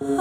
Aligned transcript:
Hello, 0.00 0.12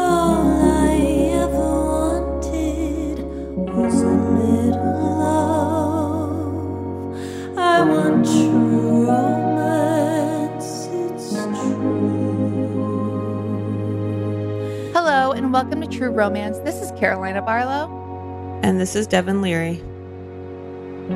and 15.36 15.54
welcome 15.54 15.82
to 15.82 15.88
True 15.88 16.10
Romance. 16.10 16.58
This 16.62 16.82
is 16.82 16.90
Carolina 17.00 17.44
Barlow. 17.44 18.60
And 18.64 18.80
this 18.80 18.96
is 18.96 19.06
Devin 19.06 19.44
Leary. 19.44 19.80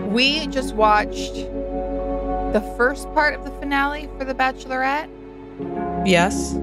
We 0.09 0.45
just 0.45 0.75
watched 0.75 1.33
the 1.33 2.73
first 2.77 3.11
part 3.15 3.33
of 3.33 3.43
the 3.43 3.49
finale 3.59 4.07
for 4.19 4.25
The 4.25 4.35
Bachelorette. 4.35 5.09
Yes. 6.05 6.53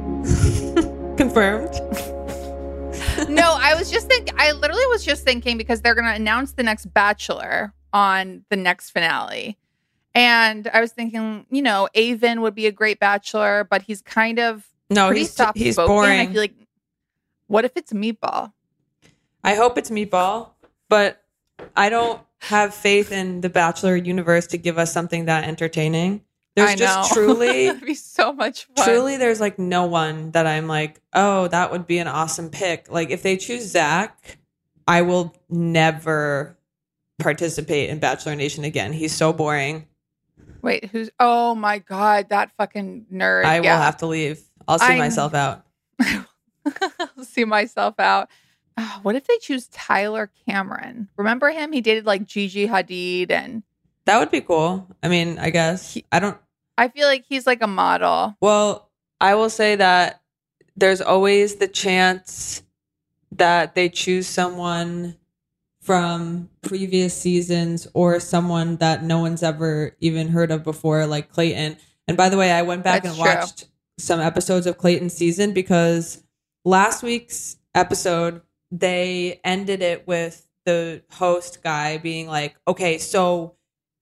Confirmed. 1.28 1.74
no, 3.28 3.58
I 3.60 3.74
was 3.76 3.90
just 3.90 4.06
thinking, 4.06 4.34
I 4.38 4.52
literally 4.52 4.86
was 4.86 5.04
just 5.04 5.24
thinking 5.24 5.58
because 5.58 5.82
they're 5.82 5.94
going 5.94 6.06
to 6.06 6.14
announce 6.14 6.52
the 6.52 6.62
next 6.62 6.86
Bachelor 6.86 7.74
on 7.92 8.46
the 8.48 8.56
next 8.56 8.92
finale. 8.92 9.58
And 10.14 10.68
I 10.72 10.80
was 10.80 10.92
thinking, 10.92 11.44
you 11.50 11.60
know, 11.60 11.86
Aven 11.94 12.40
would 12.40 12.54
be 12.54 12.66
a 12.66 12.72
great 12.72 12.98
Bachelor, 12.98 13.64
but 13.68 13.82
he's 13.82 14.00
kind 14.00 14.38
of 14.38 14.66
No, 14.88 15.10
he's 15.10 15.28
he's 15.54 15.76
soft-spoken. 15.76 16.10
I 16.10 16.26
feel 16.28 16.40
like, 16.40 16.54
what 17.46 17.66
if 17.66 17.72
it's 17.76 17.92
Meatball? 17.92 18.54
I 19.44 19.54
hope 19.54 19.76
it's 19.76 19.90
Meatball, 19.90 20.52
but 20.88 21.22
I 21.76 21.90
don't 21.90 22.22
have 22.40 22.72
faith 22.72 23.12
in 23.12 23.42
the 23.42 23.50
Bachelor 23.50 23.96
universe 23.96 24.46
to 24.46 24.56
give 24.56 24.78
us 24.78 24.94
something 24.94 25.26
that 25.26 25.44
entertaining. 25.44 26.22
There's 26.58 26.70
I 26.70 26.74
just 26.74 27.10
know. 27.10 27.14
truly, 27.26 27.72
be 27.80 27.94
so 27.94 28.32
much 28.32 28.64
fun. 28.76 28.84
truly, 28.84 29.16
there's 29.16 29.40
like 29.40 29.58
no 29.58 29.86
one 29.86 30.32
that 30.32 30.46
I'm 30.46 30.66
like, 30.66 31.00
oh, 31.12 31.46
that 31.48 31.70
would 31.70 31.86
be 31.86 31.98
an 31.98 32.08
awesome 32.08 32.50
pick. 32.50 32.90
Like 32.90 33.10
if 33.10 33.22
they 33.22 33.36
choose 33.36 33.70
Zach, 33.70 34.38
I 34.88 35.02
will 35.02 35.34
never 35.48 36.58
participate 37.20 37.90
in 37.90 38.00
Bachelor 38.00 38.34
Nation 38.34 38.64
again. 38.64 38.92
He's 38.92 39.14
so 39.14 39.32
boring. 39.32 39.86
Wait, 40.62 40.86
who's? 40.86 41.10
Oh 41.20 41.54
my 41.54 41.78
god, 41.78 42.30
that 42.30 42.50
fucking 42.56 43.06
nerd. 43.12 43.44
I 43.44 43.60
yeah. 43.60 43.76
will 43.76 43.82
have 43.82 43.98
to 43.98 44.06
leave. 44.06 44.40
I'll 44.66 44.78
see 44.80 44.86
I'm- 44.86 44.98
myself 44.98 45.34
out. 45.34 45.64
I'll 46.00 47.24
see 47.24 47.44
myself 47.44 47.98
out. 48.00 48.28
Ah, 48.76 49.00
what 49.02 49.16
if 49.16 49.26
they 49.26 49.38
choose 49.38 49.66
Tyler 49.68 50.30
Cameron? 50.48 51.08
Remember 51.16 51.50
him? 51.50 51.72
He 51.72 51.80
dated 51.80 52.06
like 52.06 52.26
Gigi 52.26 52.66
Hadid, 52.68 53.30
and 53.30 53.62
That 54.04 54.18
would 54.18 54.30
be 54.30 54.40
cool. 54.40 54.88
I 55.02 55.08
mean, 55.08 55.38
I 55.38 55.50
guess 55.50 55.96
I 56.12 56.18
don't. 56.20 56.36
I 56.78 56.88
feel 56.88 57.08
like 57.08 57.24
he's 57.28 57.46
like 57.46 57.60
a 57.60 57.66
model. 57.66 58.36
Well, 58.40 58.88
I 59.20 59.34
will 59.34 59.50
say 59.50 59.74
that 59.76 60.22
there's 60.76 61.00
always 61.00 61.56
the 61.56 61.66
chance 61.66 62.62
that 63.32 63.74
they 63.74 63.88
choose 63.88 64.28
someone 64.28 65.16
from 65.82 66.48
previous 66.62 67.14
seasons 67.20 67.88
or 67.94 68.20
someone 68.20 68.76
that 68.76 69.02
no 69.02 69.18
one's 69.18 69.42
ever 69.42 69.96
even 70.00 70.28
heard 70.28 70.52
of 70.52 70.62
before, 70.62 71.04
like 71.06 71.32
Clayton. 71.32 71.78
And 72.06 72.16
by 72.16 72.28
the 72.28 72.36
way, 72.36 72.52
I 72.52 72.62
went 72.62 72.84
back 72.84 73.02
That's 73.02 73.18
and 73.18 73.24
true. 73.24 73.34
watched 73.34 73.64
some 73.98 74.20
episodes 74.20 74.66
of 74.66 74.78
Clayton's 74.78 75.14
season 75.14 75.52
because 75.52 76.22
last 76.64 77.02
week's 77.02 77.56
episode, 77.74 78.40
they 78.70 79.40
ended 79.44 79.82
it 79.82 80.06
with 80.06 80.46
the 80.64 81.02
host 81.10 81.62
guy 81.62 81.98
being 81.98 82.28
like, 82.28 82.54
okay, 82.68 82.98
so 82.98 83.56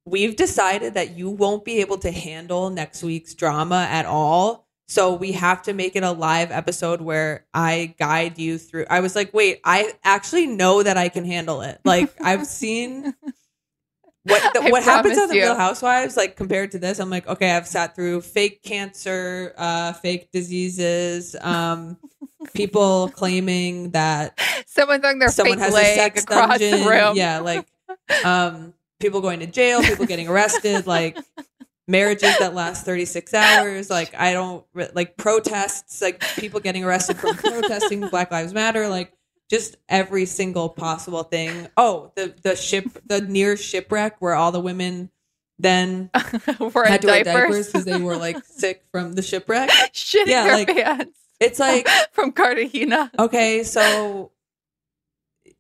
we've 0.07 0.37
decided 0.37 0.95
that 0.95 1.17
you 1.17 1.29
won't 1.29 1.65
be 1.65 1.81
able 1.81 1.99
to 1.99 2.11
handle 2.11 2.71
next 2.71 3.03
week's 3.03 3.35
drama 3.35 3.87
at 3.91 4.07
all. 4.07 4.67
So 4.89 5.15
we 5.15 5.33
have 5.33 5.63
to 5.63 5.73
make 5.73 5.97
it 5.97 6.05
a 6.05 6.13
live 6.13 6.53
episode 6.53 7.01
where 7.01 7.45
I 7.53 7.95
guide 7.99 8.39
you 8.39 8.57
through. 8.57 8.87
I 8.89 9.01
was 9.01 9.17
like, 9.17 9.35
wait, 9.35 9.61
I 9.65 9.93
actually 10.05 10.47
know 10.47 10.83
that 10.83 10.97
I 10.97 11.09
can 11.09 11.25
handle 11.25 11.61
it. 11.61 11.81
Like 11.85 12.15
I've 12.21 12.47
seen 12.47 13.15
what 14.23 14.55
the, 14.55 14.71
what 14.71 14.85
happens 14.85 15.19
on 15.19 15.29
the 15.29 15.35
you. 15.35 15.43
Real 15.43 15.57
Housewives. 15.57 16.17
Like 16.17 16.37
compared 16.37 16.71
to 16.71 16.79
this, 16.79 17.01
I'm 17.01 17.11
like, 17.11 17.27
okay, 17.27 17.51
I've 17.51 17.67
sat 17.67 17.97
through 17.97 18.21
fake 18.21 18.63
cancer, 18.63 19.53
uh, 19.59 19.93
fake 19.95 20.31
diseases, 20.31 21.35
um, 21.41 21.97
people 22.55 23.09
claiming 23.09 23.91
that 23.91 24.39
Someone 24.67 25.01
throwing 25.01 25.19
their 25.19 25.31
someone 25.31 25.59
fake 25.59 25.65
has 25.65 25.75
a 25.75 25.95
sex 25.97 26.23
across 26.23 26.59
dungeon. 26.59 26.85
the 26.85 26.89
room. 26.89 27.17
Yeah, 27.17 27.41
like 27.41 27.67
um, 28.25 28.73
people 29.01 29.21
going 29.21 29.41
to 29.41 29.47
jail, 29.47 29.83
people 29.83 30.07
getting 30.07 30.29
arrested, 30.29 30.87
like 30.87 31.19
marriages 31.89 32.37
that 32.39 32.55
last 32.55 32.85
36 32.85 33.33
hours. 33.35 33.91
Like 33.91 34.15
I 34.15 34.33
don't 34.33 34.65
like 34.95 35.17
protests, 35.17 36.01
like 36.03 36.21
people 36.37 36.61
getting 36.61 36.85
arrested 36.85 37.17
for 37.19 37.33
protesting 37.35 38.09
Black 38.09 38.31
Lives 38.31 38.53
Matter, 38.55 38.89
like 38.89 39.13
just 39.51 39.77
every 39.89 40.27
single 40.27 40.69
possible 40.69 41.23
thing. 41.23 41.69
Oh, 41.77 42.13
the 42.17 42.35
the 42.43 42.57
ship, 42.57 42.87
the 43.07 43.21
near 43.21 43.57
shipwreck 43.57 44.17
where 44.21 44.35
all 44.35 44.53
the 44.53 44.61
women 44.61 45.11
then 45.59 46.11
We're 46.61 46.87
had 46.87 47.01
to 47.03 47.07
wear 47.07 47.25
diapers 47.25 47.25
diapers. 47.25 47.67
because 47.69 47.85
they 47.87 47.97
were 47.99 48.17
like 48.17 48.45
sick 48.45 48.83
from 48.93 49.15
the 49.15 49.23
shipwreck. 49.23 49.71
Shitting 49.93 50.27
Yeah, 50.27 50.45
their 50.45 50.53
like- 50.53 50.69
pants 50.69 51.19
It's 51.41 51.59
like 51.59 51.89
from 52.13 52.33
Cartagena. 52.33 53.11
okay, 53.19 53.63
so 53.63 54.33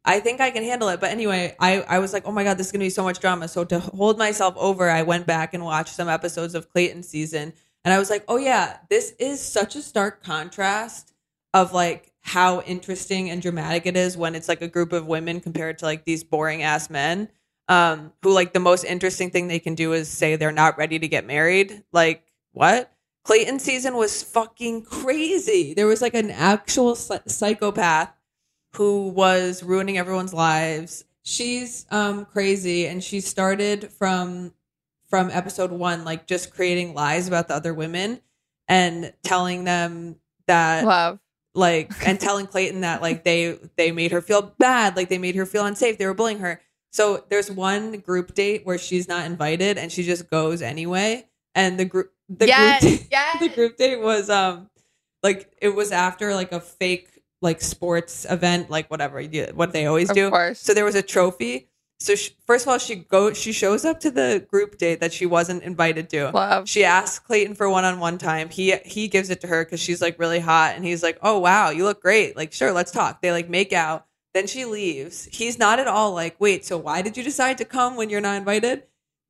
I 0.06 0.20
think 0.20 0.40
I 0.40 0.52
can 0.52 0.62
handle 0.62 0.88
it. 0.88 1.00
But 1.00 1.10
anyway, 1.10 1.56
I, 1.58 1.82
I 1.82 1.98
was 1.98 2.12
like, 2.12 2.26
oh 2.26 2.32
my 2.32 2.44
God, 2.44 2.56
this 2.56 2.66
is 2.66 2.72
going 2.72 2.80
to 2.80 2.86
be 2.86 2.90
so 2.90 3.02
much 3.02 3.18
drama. 3.18 3.48
So 3.48 3.64
to 3.64 3.80
hold 3.80 4.18
myself 4.18 4.54
over, 4.56 4.88
I 4.88 5.02
went 5.02 5.26
back 5.26 5.52
and 5.52 5.64
watched 5.64 5.94
some 5.94 6.08
episodes 6.08 6.54
of 6.54 6.70
Clayton 6.70 7.02
season. 7.02 7.52
And 7.84 7.92
I 7.92 7.98
was 7.98 8.08
like, 8.08 8.24
oh 8.28 8.36
yeah, 8.36 8.78
this 8.88 9.14
is 9.18 9.40
such 9.42 9.74
a 9.74 9.82
stark 9.82 10.22
contrast 10.22 11.12
of 11.52 11.72
like 11.72 12.12
how 12.20 12.60
interesting 12.62 13.30
and 13.30 13.42
dramatic 13.42 13.86
it 13.86 13.96
is 13.96 14.16
when 14.16 14.34
it's 14.34 14.48
like 14.48 14.62
a 14.62 14.68
group 14.68 14.92
of 14.92 15.06
women 15.06 15.40
compared 15.40 15.78
to 15.78 15.84
like 15.84 16.04
these 16.04 16.22
boring 16.22 16.62
ass 16.62 16.88
men. 16.88 17.28
Um, 17.68 18.12
who 18.22 18.32
like 18.32 18.52
the 18.52 18.60
most 18.60 18.84
interesting 18.84 19.30
thing 19.30 19.48
they 19.48 19.58
can 19.58 19.74
do 19.74 19.92
is 19.92 20.08
say 20.08 20.36
they're 20.36 20.52
not 20.52 20.78
ready 20.78 21.00
to 21.00 21.08
get 21.08 21.26
married. 21.26 21.82
Like, 21.92 22.22
what? 22.52 22.92
Clayton 23.24 23.58
season 23.58 23.96
was 23.96 24.22
fucking 24.22 24.82
crazy. 24.82 25.74
There 25.74 25.88
was 25.88 26.00
like 26.00 26.14
an 26.14 26.30
actual 26.30 26.94
psychopath 26.94 28.15
who 28.76 29.08
was 29.08 29.62
ruining 29.62 29.98
everyone's 29.98 30.34
lives. 30.34 31.04
She's 31.22 31.86
um 31.90 32.24
crazy 32.26 32.86
and 32.86 33.02
she 33.02 33.20
started 33.20 33.90
from 33.92 34.52
from 35.08 35.30
episode 35.30 35.70
1 35.72 36.04
like 36.04 36.26
just 36.26 36.52
creating 36.52 36.94
lies 36.94 37.28
about 37.28 37.48
the 37.48 37.54
other 37.54 37.72
women 37.74 38.20
and 38.68 39.12
telling 39.22 39.64
them 39.64 40.16
that 40.46 40.84
Love. 40.84 41.18
like 41.54 41.92
and 42.06 42.18
telling 42.20 42.46
Clayton 42.46 42.80
that 42.82 43.02
like 43.02 43.24
they 43.24 43.58
they 43.76 43.92
made 43.92 44.12
her 44.12 44.20
feel 44.20 44.54
bad, 44.58 44.96
like 44.96 45.08
they 45.08 45.18
made 45.18 45.34
her 45.36 45.46
feel 45.46 45.64
unsafe, 45.66 45.98
they 45.98 46.06
were 46.06 46.14
bullying 46.14 46.38
her. 46.40 46.60
So 46.92 47.24
there's 47.28 47.50
one 47.50 47.98
group 48.00 48.34
date 48.34 48.64
where 48.64 48.78
she's 48.78 49.06
not 49.08 49.26
invited 49.26 49.78
and 49.78 49.90
she 49.92 50.02
just 50.02 50.30
goes 50.30 50.62
anyway. 50.62 51.26
And 51.54 51.78
the 51.78 51.84
group 51.84 52.12
the 52.28 52.46
Yes, 52.46 52.82
group 52.82 52.92
date, 53.00 53.08
yes. 53.10 53.40
the 53.40 53.48
group 53.48 53.76
date 53.76 54.00
was 54.00 54.28
um 54.30 54.70
like 55.22 55.50
it 55.60 55.70
was 55.70 55.92
after 55.92 56.34
like 56.34 56.52
a 56.52 56.60
fake 56.60 57.15
like 57.42 57.60
sports 57.60 58.26
event, 58.28 58.70
like 58.70 58.90
whatever 58.90 59.20
you 59.20 59.46
what 59.54 59.72
they 59.72 59.86
always 59.86 60.10
Of 60.10 60.16
do. 60.16 60.30
course. 60.30 60.58
So 60.60 60.74
there 60.74 60.84
was 60.84 60.94
a 60.94 61.02
trophy. 61.02 61.68
So 61.98 62.14
she, 62.14 62.32
first 62.46 62.66
of 62.66 62.68
all, 62.68 62.78
she 62.78 62.94
go 62.96 63.32
she 63.32 63.52
shows 63.52 63.84
up 63.86 64.00
to 64.00 64.10
the 64.10 64.44
group 64.50 64.76
date 64.76 65.00
that 65.00 65.12
she 65.14 65.24
wasn't 65.24 65.62
invited 65.62 66.10
to. 66.10 66.30
Love. 66.30 66.68
She 66.68 66.84
asks 66.84 67.18
Clayton 67.18 67.54
for 67.54 67.70
one 67.70 67.84
on 67.86 68.00
one 68.00 68.18
time. 68.18 68.50
He 68.50 68.76
he 68.84 69.08
gives 69.08 69.30
it 69.30 69.40
to 69.42 69.46
her 69.46 69.64
because 69.64 69.80
she's 69.80 70.02
like 70.02 70.18
really 70.18 70.40
hot, 70.40 70.74
and 70.76 70.84
he's 70.84 71.02
like, 71.02 71.18
"Oh 71.22 71.38
wow, 71.38 71.70
you 71.70 71.84
look 71.84 72.02
great. 72.02 72.36
Like 72.36 72.52
sure, 72.52 72.72
let's 72.72 72.90
talk." 72.92 73.22
They 73.22 73.32
like 73.32 73.48
make 73.48 73.72
out. 73.72 74.06
Then 74.34 74.46
she 74.46 74.66
leaves. 74.66 75.26
He's 75.32 75.58
not 75.58 75.78
at 75.78 75.86
all 75.86 76.12
like, 76.12 76.38
"Wait, 76.38 76.66
so 76.66 76.76
why 76.76 77.00
did 77.00 77.16
you 77.16 77.22
decide 77.22 77.56
to 77.58 77.64
come 77.64 77.96
when 77.96 78.10
you're 78.10 78.20
not 78.20 78.36
invited?" 78.36 78.82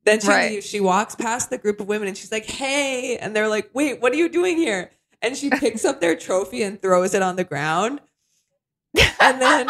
Then 0.05 0.19
she 0.21 0.29
Right. 0.29 0.51
leaves. 0.53 0.67
She 0.67 0.81
walks 0.81 1.15
past 1.15 1.51
the 1.51 1.59
group 1.59 1.81
of 1.81 1.87
women, 1.87 2.09
and 2.09 2.17
she's 2.19 2.33
like, 2.33 2.47
"Hey," 2.47 3.17
and 3.17 3.35
they're 3.35 3.49
like, 3.49 3.71
"Wait, 3.75 4.01
what 4.01 4.13
are 4.13 4.17
you 4.17 4.29
doing 4.29 4.57
here?" 4.57 4.91
And 5.23 5.37
she 5.37 5.51
picks 5.51 5.85
up 5.85 6.01
their 6.01 6.17
trophy 6.17 6.63
and 6.63 6.81
throws 6.81 7.15
it 7.15 7.23
on 7.23 7.37
the 7.37 7.45
ground. 7.45 8.01
And 9.21 9.41
then 9.41 9.69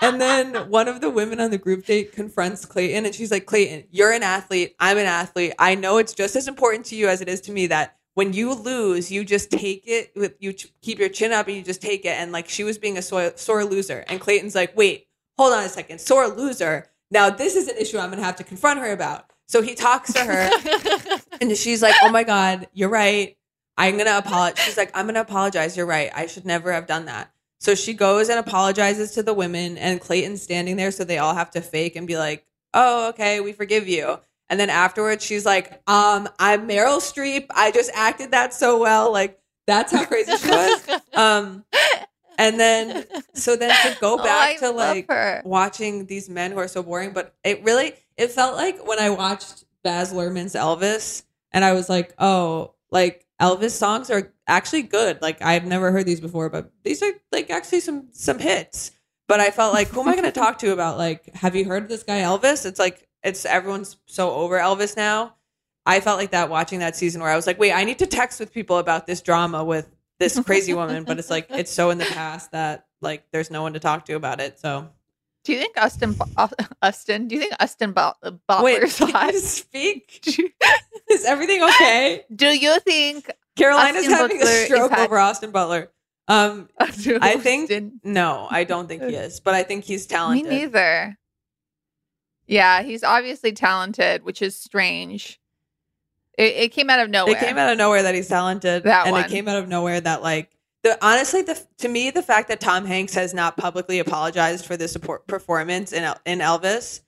and 0.00 0.20
then 0.20 0.70
one 0.70 0.88
of 0.88 1.00
the 1.00 1.10
women 1.10 1.40
on 1.40 1.50
the 1.50 1.58
group 1.58 1.86
date 1.86 2.12
confronts 2.12 2.64
Clayton 2.64 3.06
and 3.06 3.14
she's 3.14 3.30
like, 3.30 3.46
Clayton, 3.46 3.84
you're 3.90 4.12
an 4.12 4.22
athlete. 4.22 4.74
I'm 4.78 4.98
an 4.98 5.06
athlete. 5.06 5.54
I 5.58 5.74
know 5.74 5.98
it's 5.98 6.12
just 6.12 6.36
as 6.36 6.48
important 6.48 6.84
to 6.86 6.96
you 6.96 7.08
as 7.08 7.20
it 7.20 7.28
is 7.28 7.40
to 7.42 7.52
me 7.52 7.66
that 7.68 7.96
when 8.14 8.32
you 8.32 8.54
lose, 8.54 9.10
you 9.10 9.24
just 9.24 9.50
take 9.50 9.84
it 9.86 10.12
with 10.16 10.34
you 10.38 10.54
keep 10.82 10.98
your 10.98 11.08
chin 11.08 11.32
up 11.32 11.48
and 11.48 11.56
you 11.56 11.62
just 11.62 11.82
take 11.82 12.04
it. 12.04 12.18
And 12.18 12.32
like 12.32 12.48
she 12.48 12.64
was 12.64 12.78
being 12.78 12.98
a 12.98 13.02
sore, 13.02 13.32
sore 13.36 13.64
loser. 13.64 14.04
And 14.08 14.20
Clayton's 14.20 14.54
like, 14.54 14.76
wait, 14.76 15.06
hold 15.36 15.52
on 15.52 15.64
a 15.64 15.68
second. 15.68 16.00
Sore 16.00 16.28
loser. 16.28 16.88
Now 17.10 17.30
this 17.30 17.56
is 17.56 17.68
an 17.68 17.76
issue 17.76 17.98
I'm 17.98 18.08
going 18.08 18.18
to 18.18 18.24
have 18.24 18.36
to 18.36 18.44
confront 18.44 18.80
her 18.80 18.92
about. 18.92 19.30
So 19.48 19.62
he 19.62 19.74
talks 19.74 20.12
to 20.12 20.24
her 20.24 20.50
and 21.40 21.56
she's 21.56 21.82
like, 21.82 21.94
oh 22.02 22.10
my 22.10 22.24
God, 22.24 22.68
you're 22.72 22.88
right. 22.88 23.35
I'm 23.78 23.94
going 23.94 24.06
to 24.06 24.18
apologize. 24.18 24.64
She's 24.64 24.76
like, 24.76 24.90
I'm 24.94 25.06
going 25.06 25.14
to 25.16 25.20
apologize. 25.20 25.76
You're 25.76 25.86
right. 25.86 26.10
I 26.14 26.26
should 26.26 26.46
never 26.46 26.72
have 26.72 26.86
done 26.86 27.06
that. 27.06 27.30
So 27.58 27.74
she 27.74 27.94
goes 27.94 28.28
and 28.28 28.38
apologizes 28.38 29.12
to 29.12 29.22
the 29.22 29.34
women, 29.34 29.78
and 29.78 30.00
Clayton's 30.00 30.42
standing 30.42 30.76
there, 30.76 30.90
so 30.90 31.04
they 31.04 31.18
all 31.18 31.34
have 31.34 31.50
to 31.52 31.60
fake 31.62 31.96
and 31.96 32.06
be 32.06 32.16
like, 32.18 32.44
"Oh, 32.74 33.08
okay, 33.08 33.40
we 33.40 33.52
forgive 33.52 33.88
you." 33.88 34.20
And 34.50 34.60
then 34.60 34.68
afterwards, 34.70 35.24
she's 35.24 35.46
like, 35.46 35.72
"Um, 35.88 36.28
I'm 36.38 36.68
Meryl 36.68 36.98
Streep. 37.00 37.46
I 37.50 37.70
just 37.70 37.90
acted 37.94 38.32
that 38.32 38.52
so 38.52 38.78
well. 38.78 39.10
Like 39.10 39.40
that's 39.66 39.90
how 39.90 40.04
crazy 40.04 40.36
she 40.36 40.48
was." 40.50 41.00
Um, 41.14 41.64
and 42.38 42.60
then 42.60 43.06
so 43.32 43.56
then 43.56 43.70
to 43.70 43.96
go 44.00 44.14
Oh, 44.14 44.22
back 44.22 44.50
I 44.50 44.56
to 44.56 44.70
like 44.70 45.08
her. 45.08 45.40
watching 45.46 46.04
these 46.04 46.28
men 46.28 46.52
who 46.52 46.58
are 46.58 46.68
so 46.68 46.82
boring, 46.82 47.12
but 47.12 47.34
it 47.42 47.64
really 47.64 47.94
it 48.18 48.30
felt 48.32 48.54
like 48.54 48.86
when 48.86 48.98
I 48.98 49.08
watched 49.10 49.64
Baz 49.82 50.12
Luhrmann's 50.12 50.54
Elvis, 50.54 51.22
and 51.52 51.64
I 51.64 51.72
was 51.72 51.88
like, 51.88 52.12
"Oh, 52.18 52.74
like." 52.90 53.25
Elvis 53.40 53.72
songs 53.72 54.10
are 54.10 54.32
actually 54.46 54.82
good. 54.82 55.20
Like 55.20 55.42
I've 55.42 55.66
never 55.66 55.92
heard 55.92 56.06
these 56.06 56.20
before, 56.20 56.48
but 56.48 56.70
these 56.84 57.02
are 57.02 57.12
like 57.32 57.50
actually 57.50 57.80
some 57.80 58.08
some 58.12 58.38
hits. 58.38 58.92
But 59.28 59.40
I 59.40 59.50
felt 59.50 59.74
like, 59.74 59.88
who 59.88 60.00
am 60.02 60.08
I 60.08 60.12
going 60.12 60.24
to 60.24 60.30
talk 60.30 60.58
to 60.58 60.72
about 60.72 60.98
like, 60.98 61.34
have 61.34 61.56
you 61.56 61.64
heard 61.64 61.82
of 61.82 61.88
this 61.88 62.04
guy 62.04 62.20
Elvis? 62.20 62.64
It's 62.64 62.78
like 62.78 63.08
it's 63.22 63.44
everyone's 63.44 63.96
so 64.06 64.32
over 64.32 64.58
Elvis 64.58 64.96
now. 64.96 65.34
I 65.84 66.00
felt 66.00 66.18
like 66.18 66.30
that 66.30 66.50
watching 66.50 66.80
that 66.80 66.96
season 66.96 67.20
where 67.20 67.30
I 67.30 67.36
was 67.36 67.46
like, 67.46 67.58
wait, 67.58 67.72
I 67.72 67.84
need 67.84 67.98
to 68.00 68.06
text 68.06 68.40
with 68.40 68.52
people 68.52 68.78
about 68.78 69.06
this 69.06 69.20
drama 69.20 69.64
with 69.64 69.88
this 70.18 70.38
crazy 70.40 70.74
woman, 70.74 71.04
but 71.04 71.18
it's 71.18 71.30
like 71.30 71.46
it's 71.50 71.70
so 71.70 71.90
in 71.90 71.98
the 71.98 72.04
past 72.12 72.52
that 72.52 72.86
like 73.00 73.24
there's 73.32 73.50
no 73.50 73.62
one 73.62 73.74
to 73.74 73.80
talk 73.80 74.04
to 74.06 74.14
about 74.14 74.40
it. 74.40 74.58
So 74.58 74.88
Do 75.46 75.52
you 75.52 75.58
think 75.60 75.76
Austin, 75.80 76.12
Bo- 76.12 76.26
Austin? 76.82 77.28
Do 77.28 77.36
you 77.36 77.40
think 77.40 77.54
Austin 77.60 77.92
Bo- 77.92 78.14
wait, 78.62 78.82
can 78.96 79.32
you 79.32 79.38
speak? 79.38 80.20
Is 81.08 81.24
everything 81.24 81.62
okay? 81.62 82.24
Do 82.34 82.48
you 82.48 82.80
think? 82.80 83.30
Carolina's 83.54 83.98
Austin 84.08 84.10
having 84.12 84.38
Butler 84.38 84.50
a 84.50 84.64
stroke 84.64 84.90
hot. 84.90 84.98
over 85.06 85.18
Austin 85.18 85.52
Butler. 85.52 85.92
Um, 86.26 86.68
I 86.80 87.36
think 87.36 87.70
no, 88.02 88.48
I 88.50 88.64
don't 88.64 88.88
think 88.88 89.04
he 89.04 89.14
is, 89.14 89.38
but 89.38 89.54
I 89.54 89.62
think 89.62 89.84
he's 89.84 90.04
talented. 90.06 90.46
me 90.50 90.58
neither. 90.58 91.16
Yeah, 92.48 92.82
he's 92.82 93.04
obviously 93.04 93.52
talented, 93.52 94.24
which 94.24 94.42
is 94.42 94.56
strange. 94.58 95.38
It, 96.36 96.56
it 96.56 96.68
came 96.72 96.90
out 96.90 96.98
of 96.98 97.08
nowhere. 97.08 97.36
It 97.36 97.38
came 97.38 97.56
out 97.56 97.70
of 97.70 97.78
nowhere 97.78 98.02
that 98.02 98.16
he's 98.16 98.26
talented, 98.28 98.82
That 98.82 99.06
and 99.06 99.12
one. 99.12 99.24
it 99.24 99.30
came 99.30 99.46
out 99.46 99.58
of 99.58 99.68
nowhere 99.68 100.00
that 100.00 100.22
like 100.22 100.50
the 100.86 101.04
honestly 101.04 101.42
the 101.42 101.60
to 101.78 101.88
me 101.88 102.10
the 102.10 102.22
fact 102.22 102.48
that 102.48 102.60
Tom 102.60 102.84
Hanks 102.84 103.14
has 103.14 103.34
not 103.34 103.56
publicly 103.56 103.98
apologized 103.98 104.64
for 104.66 104.76
this 104.76 104.92
support 104.92 105.26
performance 105.26 105.92
in 105.92 106.04
in 106.24 106.38
Elvis 106.38 107.00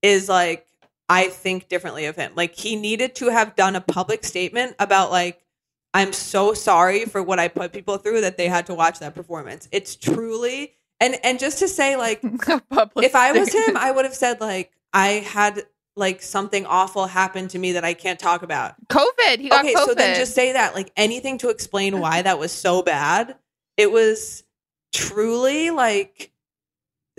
is 0.00 0.28
like 0.28 0.66
I 1.08 1.28
think 1.28 1.68
differently 1.68 2.06
of 2.06 2.16
him. 2.16 2.32
Like 2.34 2.54
he 2.54 2.76
needed 2.76 3.14
to 3.16 3.28
have 3.28 3.54
done 3.54 3.76
a 3.76 3.80
public 3.82 4.24
statement 4.24 4.74
about 4.78 5.10
like 5.10 5.42
I'm 5.92 6.14
so 6.14 6.54
sorry 6.54 7.04
for 7.04 7.22
what 7.22 7.38
I 7.38 7.48
put 7.48 7.72
people 7.72 7.98
through 7.98 8.22
that 8.22 8.38
they 8.38 8.48
had 8.48 8.66
to 8.66 8.74
watch 8.74 9.00
that 9.00 9.14
performance. 9.14 9.68
It's 9.70 9.96
truly 9.96 10.74
and 10.98 11.16
and 11.22 11.38
just 11.38 11.58
to 11.58 11.68
say 11.68 11.96
like 11.96 12.20
if 12.96 13.14
I 13.14 13.32
was 13.32 13.52
him, 13.52 13.76
I 13.76 13.90
would 13.90 14.06
have 14.06 14.14
said 14.14 14.40
like 14.40 14.72
I 14.94 15.08
had 15.08 15.62
like 15.96 16.22
something 16.22 16.66
awful 16.66 17.06
happened 17.06 17.50
to 17.50 17.58
me 17.58 17.72
that 17.72 17.84
I 17.84 17.94
can't 17.94 18.18
talk 18.18 18.42
about. 18.42 18.74
COVID, 18.88 19.38
he 19.38 19.48
got 19.48 19.64
Okay, 19.64 19.74
COVID. 19.74 19.86
so 19.86 19.94
then 19.94 20.16
just 20.16 20.34
say 20.34 20.52
that. 20.52 20.74
Like 20.74 20.92
anything 20.96 21.38
to 21.38 21.48
explain 21.48 21.98
why 22.00 22.22
that 22.22 22.38
was 22.38 22.52
so 22.52 22.82
bad. 22.82 23.36
It 23.76 23.90
was 23.90 24.44
truly 24.92 25.70
like 25.70 26.32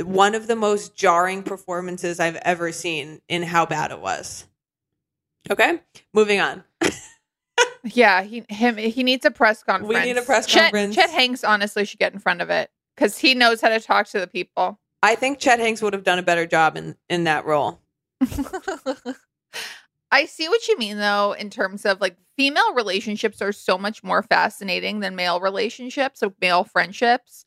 one 0.01 0.35
of 0.35 0.47
the 0.47 0.55
most 0.55 0.95
jarring 0.95 1.43
performances 1.43 2.19
I've 2.19 2.35
ever 2.37 2.71
seen 2.71 3.21
in 3.27 3.43
how 3.43 3.65
bad 3.65 3.91
it 3.91 3.99
was. 3.99 4.45
Okay, 5.49 5.79
moving 6.13 6.39
on. 6.39 6.63
yeah, 7.83 8.21
he 8.21 8.43
him 8.49 8.77
he 8.77 9.03
needs 9.03 9.25
a 9.25 9.31
press 9.31 9.63
conference. 9.63 9.89
We 9.89 9.99
need 10.05 10.17
a 10.17 10.21
press 10.21 10.45
Chet- 10.45 10.63
conference. 10.63 10.95
Chet 10.95 11.09
Hanks 11.09 11.43
honestly 11.43 11.85
should 11.85 11.99
get 11.99 12.13
in 12.13 12.19
front 12.19 12.41
of 12.41 12.49
it 12.49 12.69
because 12.95 13.17
he 13.17 13.33
knows 13.33 13.61
how 13.61 13.69
to 13.69 13.79
talk 13.79 14.07
to 14.09 14.19
the 14.19 14.27
people. 14.27 14.79
I 15.01 15.15
think 15.15 15.39
Chet 15.39 15.59
Hanks 15.59 15.81
would 15.81 15.93
have 15.93 16.03
done 16.03 16.19
a 16.19 16.23
better 16.23 16.45
job 16.45 16.77
in 16.77 16.95
in 17.09 17.23
that 17.25 17.45
role. 17.45 17.79
I 20.11 20.25
see 20.25 20.47
what 20.47 20.67
you 20.67 20.77
mean 20.77 20.97
though, 20.97 21.33
in 21.33 21.49
terms 21.49 21.85
of 21.85 22.01
like 22.01 22.17
female 22.35 22.73
relationships 22.73 23.41
are 23.41 23.51
so 23.51 23.77
much 23.77 24.03
more 24.03 24.23
fascinating 24.23 24.99
than 24.99 25.15
male 25.15 25.39
relationships, 25.39 26.19
so 26.19 26.33
male 26.41 26.63
friendships. 26.63 27.45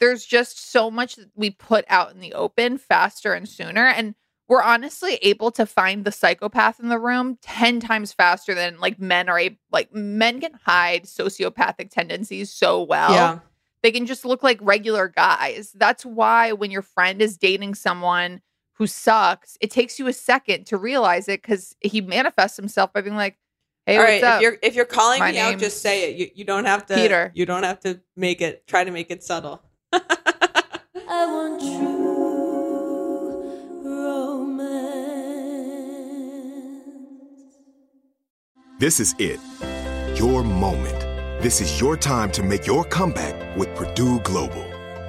There's 0.00 0.24
just 0.24 0.72
so 0.72 0.90
much 0.90 1.16
that 1.16 1.30
we 1.34 1.50
put 1.50 1.84
out 1.88 2.12
in 2.12 2.20
the 2.20 2.32
open 2.32 2.78
faster 2.78 3.34
and 3.34 3.48
sooner. 3.48 3.86
And 3.86 4.14
we're 4.48 4.62
honestly 4.62 5.14
able 5.22 5.50
to 5.52 5.66
find 5.66 6.04
the 6.04 6.10
psychopath 6.10 6.80
in 6.80 6.88
the 6.88 6.98
room 6.98 7.38
10 7.42 7.78
times 7.80 8.12
faster 8.12 8.54
than 8.54 8.80
like 8.80 8.98
men 8.98 9.28
are 9.28 9.38
able 9.38 9.56
like 9.70 9.94
men 9.94 10.40
can 10.40 10.54
hide 10.64 11.04
sociopathic 11.04 11.90
tendencies 11.90 12.52
so 12.52 12.82
well 12.82 13.12
yeah, 13.12 13.38
they 13.82 13.90
can 13.92 14.06
just 14.06 14.24
look 14.24 14.42
like 14.42 14.58
regular 14.60 15.08
guys. 15.08 15.72
That's 15.74 16.04
why 16.04 16.52
when 16.52 16.70
your 16.70 16.82
friend 16.82 17.22
is 17.22 17.38
dating 17.38 17.74
someone 17.74 18.40
who 18.80 18.86
sucks, 18.86 19.56
it 19.60 19.70
takes 19.70 19.98
you 19.98 20.06
a 20.06 20.12
second 20.12 20.64
to 20.64 20.78
realize 20.78 21.28
it 21.28 21.42
because 21.42 21.76
he 21.80 22.00
manifests 22.00 22.56
himself 22.56 22.90
by 22.94 23.02
being 23.02 23.14
like, 23.14 23.36
"Hey, 23.84 23.98
All 23.98 24.02
what's 24.02 24.22
right, 24.22 24.24
up?" 24.24 24.36
if 24.36 24.42
you're 24.42 24.56
if 24.62 24.74
you're 24.74 24.86
calling 24.86 25.18
My 25.18 25.32
me 25.32 25.38
out, 25.38 25.58
just 25.58 25.82
say 25.82 26.10
it. 26.10 26.16
You 26.16 26.30
you 26.34 26.46
don't 26.46 26.64
have 26.64 26.86
to 26.86 26.94
Peter. 26.94 27.30
You 27.34 27.44
don't 27.44 27.62
have 27.64 27.78
to 27.80 28.00
make 28.16 28.40
it 28.40 28.66
try 28.66 28.84
to 28.84 28.90
make 28.90 29.10
it 29.10 29.22
subtle. 29.22 29.60
I 29.92 30.00
want 31.26 31.60
true 31.60 32.40
romance. 33.84 34.80
This 38.78 38.98
is 38.98 39.14
it. 39.18 39.40
Your 40.18 40.42
moment. 40.42 40.98
This 41.42 41.60
is 41.60 41.78
your 41.78 41.98
time 41.98 42.32
to 42.32 42.42
make 42.42 42.66
your 42.66 42.84
comeback 42.84 43.58
with 43.58 43.74
Purdue 43.74 44.20
Global. 44.20 44.69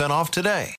off 0.00 0.30
today. 0.30 0.74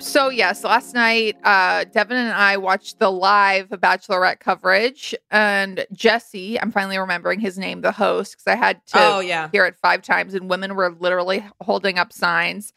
So 0.00 0.28
yes, 0.28 0.62
last 0.62 0.94
night 0.94 1.36
uh 1.42 1.82
Devin 1.84 2.16
and 2.16 2.32
I 2.32 2.56
watched 2.56 3.00
the 3.00 3.10
live 3.10 3.68
Bachelorette 3.70 4.38
coverage 4.38 5.12
and 5.30 5.84
Jesse, 5.92 6.58
I'm 6.60 6.70
finally 6.70 6.98
remembering 6.98 7.40
his 7.40 7.58
name, 7.58 7.80
the 7.80 7.90
host, 7.90 8.32
because 8.36 8.46
I 8.46 8.54
had 8.54 8.86
to 8.88 8.98
Oh, 9.00 9.20
yeah. 9.20 9.48
hear 9.50 9.64
it 9.66 9.76
five 9.82 10.02
times 10.02 10.34
and 10.34 10.48
women 10.48 10.76
were 10.76 10.90
literally 10.92 11.44
holding 11.60 11.98
up 11.98 12.12
signs. 12.12 12.72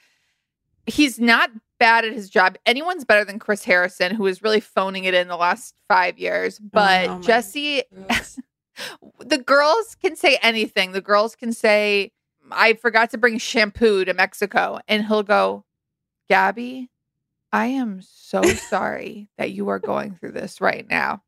He's 0.87 1.19
not 1.19 1.51
bad 1.79 2.05
at 2.05 2.11
his 2.13 2.27
job. 2.27 2.57
Anyone's 2.65 3.05
better 3.05 3.23
than 3.23 3.37
Chris 3.37 3.63
Harrison, 3.63 4.15
who 4.15 4.25
is 4.25 4.41
really 4.41 4.59
phoning 4.59 5.03
it 5.03 5.13
in 5.13 5.27
the 5.27 5.37
last 5.37 5.75
five 5.87 6.17
years. 6.17 6.57
But 6.57 7.07
Oh, 7.07 7.15
my 7.17 7.21
Jesse 7.21 7.83
the 9.19 9.37
girls 9.37 9.95
can 10.01 10.15
say 10.15 10.39
anything. 10.41 10.91
The 10.93 11.01
girls 11.01 11.35
can 11.35 11.53
say, 11.53 12.11
I 12.51 12.73
forgot 12.73 13.11
to 13.11 13.17
bring 13.17 13.37
shampoo 13.37 14.05
to 14.05 14.13
Mexico. 14.13 14.79
And 14.87 15.05
he'll 15.05 15.23
go, 15.23 15.65
Gabby, 16.29 16.89
I 17.51 17.67
am 17.67 18.01
so 18.01 18.41
sorry 18.69 19.29
that 19.37 19.51
you 19.51 19.69
are 19.69 19.79
going 19.79 20.15
through 20.15 20.31
this 20.31 20.61
right 20.61 20.87
now. 20.89 21.23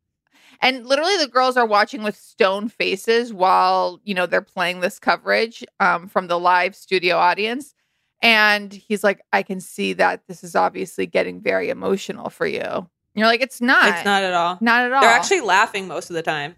And 0.62 0.86
literally, 0.86 1.18
the 1.18 1.28
girls 1.28 1.58
are 1.58 1.66
watching 1.66 2.04
with 2.04 2.16
stone 2.16 2.70
faces 2.70 3.34
while, 3.34 4.00
you 4.04 4.14
know, 4.14 4.26
they're 4.26 4.42
playing 4.42 4.80
this 4.80 4.98
coverage 4.98 5.64
um, 5.80 6.08
from 6.08 6.28
the 6.28 6.40
live 6.40 6.76
studio 6.76 7.18
audience. 7.18 7.74
And 8.22 8.72
he's 8.72 9.04
like, 9.04 9.22
I 9.34 9.44
can 9.44 9.60
see 9.60 9.92
that 9.94 10.22
this 10.28 10.44
is 10.44 10.56
obviously 10.56 11.06
getting 11.06 11.42
very 11.42 11.70
emotional 11.70 12.30
for 12.30 12.48
you. 12.48 12.62
And 12.62 12.88
you're 13.16 13.28
like, 13.28 13.42
it's 13.42 13.60
not. 13.60 13.90
It's 13.90 14.06
not 14.06 14.24
at 14.24 14.34
all. 14.34 14.58
Not 14.62 14.86
at 14.86 14.94
all. 14.94 15.02
They're 15.02 15.10
actually 15.10 15.42
laughing 15.42 15.88
most 15.88 16.10
of 16.10 16.14
the 16.14 16.24
time. 16.24 16.56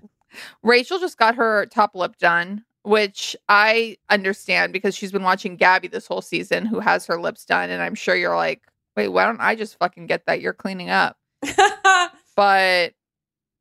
Rachel 0.62 1.00
just 1.00 1.18
got 1.18 1.36
her 1.36 1.66
top 1.66 1.96
lip 1.96 2.18
done, 2.18 2.64
which 2.86 3.36
I 3.50 3.98
understand 4.10 4.74
because 4.74 4.96
she's 4.96 5.12
been 5.12 5.24
watching 5.24 5.56
Gabby 5.58 5.88
this 5.88 6.08
whole 6.08 6.22
season 6.22 6.66
who 6.66 6.80
has 6.80 7.06
her 7.08 7.20
lips 7.20 7.46
done. 7.46 7.70
And 7.70 7.82
I'm 7.82 7.96
sure 7.96 8.16
you're 8.16 8.36
like, 8.36 8.62
wait, 8.96 9.10
why 9.10 9.26
don't 9.26 9.42
I 9.42 9.56
just 9.56 9.78
fucking 9.80 10.08
get 10.08 10.26
that? 10.28 10.42
You're 10.42 10.54
cleaning 10.54 10.90
up. 10.90 11.18
But 12.36 12.94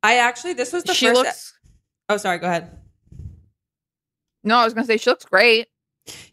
I 0.03 0.17
actually, 0.17 0.53
this 0.53 0.73
was 0.73 0.83
the 0.83 0.93
she 0.93 1.07
first. 1.07 1.15
looks, 1.15 1.59
oh, 2.09 2.17
sorry. 2.17 2.39
Go 2.39 2.47
ahead. 2.47 2.77
no, 4.43 4.57
I 4.57 4.65
was 4.65 4.73
going 4.73 4.85
to 4.85 4.91
say 4.91 4.97
she 4.97 5.09
looks 5.09 5.25
great. 5.25 5.67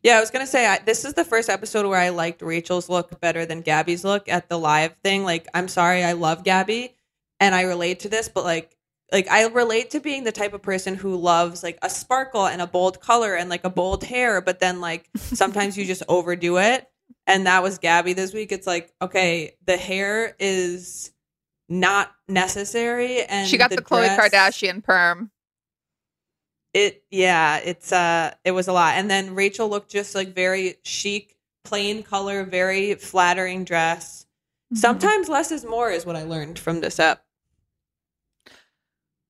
Yeah, 0.02 0.18
I 0.18 0.20
was 0.20 0.30
gonna 0.30 0.46
say 0.46 0.66
I, 0.66 0.80
this 0.84 1.02
is 1.06 1.14
the 1.14 1.24
first 1.24 1.48
episode 1.48 1.86
where 1.86 1.98
I 1.98 2.10
liked 2.10 2.42
Rachel's 2.42 2.90
look 2.90 3.18
better 3.22 3.46
than 3.46 3.62
Gabby's 3.62 4.04
look 4.04 4.28
at 4.28 4.50
the 4.50 4.58
live 4.58 4.94
thing. 5.02 5.24
Like, 5.24 5.48
I'm 5.54 5.66
sorry, 5.66 6.04
I 6.04 6.12
love 6.12 6.44
Gabby, 6.44 6.94
and 7.40 7.54
I 7.54 7.62
relate 7.62 8.00
to 8.00 8.10
this, 8.10 8.28
but 8.28 8.44
like, 8.44 8.76
like 9.12 9.28
I 9.30 9.46
relate 9.48 9.90
to 9.90 10.00
being 10.00 10.24
the 10.24 10.32
type 10.32 10.54
of 10.54 10.62
person 10.62 10.94
who 10.94 11.16
loves 11.16 11.62
like 11.62 11.78
a 11.82 11.90
sparkle 11.90 12.46
and 12.46 12.60
a 12.62 12.66
bold 12.66 13.00
color 13.00 13.34
and 13.34 13.50
like 13.50 13.64
a 13.64 13.70
bold 13.70 14.02
hair, 14.04 14.40
but 14.40 14.58
then 14.58 14.80
like 14.80 15.08
sometimes 15.16 15.76
you 15.76 15.84
just 15.84 16.02
overdo 16.08 16.56
it. 16.58 16.88
And 17.26 17.46
that 17.46 17.62
was 17.62 17.78
Gabby 17.78 18.14
this 18.14 18.32
week. 18.32 18.50
It's 18.50 18.66
like, 18.66 18.92
okay, 19.00 19.54
the 19.66 19.76
hair 19.76 20.34
is 20.40 21.12
not 21.68 22.10
necessary, 22.28 23.22
and 23.22 23.46
she 23.48 23.56
got 23.58 23.70
the, 23.70 23.76
Khloe 23.76 24.14
dress- 24.16 24.30
Kardashian 24.32 24.82
perm. 24.82 25.30
it 26.74 27.04
yeah 27.10 27.58
it's 27.58 27.92
uh 27.92 28.32
it 28.44 28.50
was 28.52 28.66
a 28.68 28.72
lot 28.72 28.94
and 28.96 29.10
then 29.10 29.34
rachel 29.34 29.68
looked 29.68 29.90
just 29.90 30.14
like 30.14 30.34
very 30.34 30.76
chic 30.84 31.36
plain 31.64 32.02
color 32.02 32.44
very 32.44 32.94
flattering 32.94 33.64
dress 33.64 34.26
Mm-hmm. 34.72 34.80
sometimes 34.80 35.28
less 35.28 35.52
is 35.52 35.66
more 35.66 35.90
is 35.90 36.06
what 36.06 36.16
i 36.16 36.22
learned 36.22 36.58
from 36.58 36.80
this 36.80 36.98
app 36.98 37.22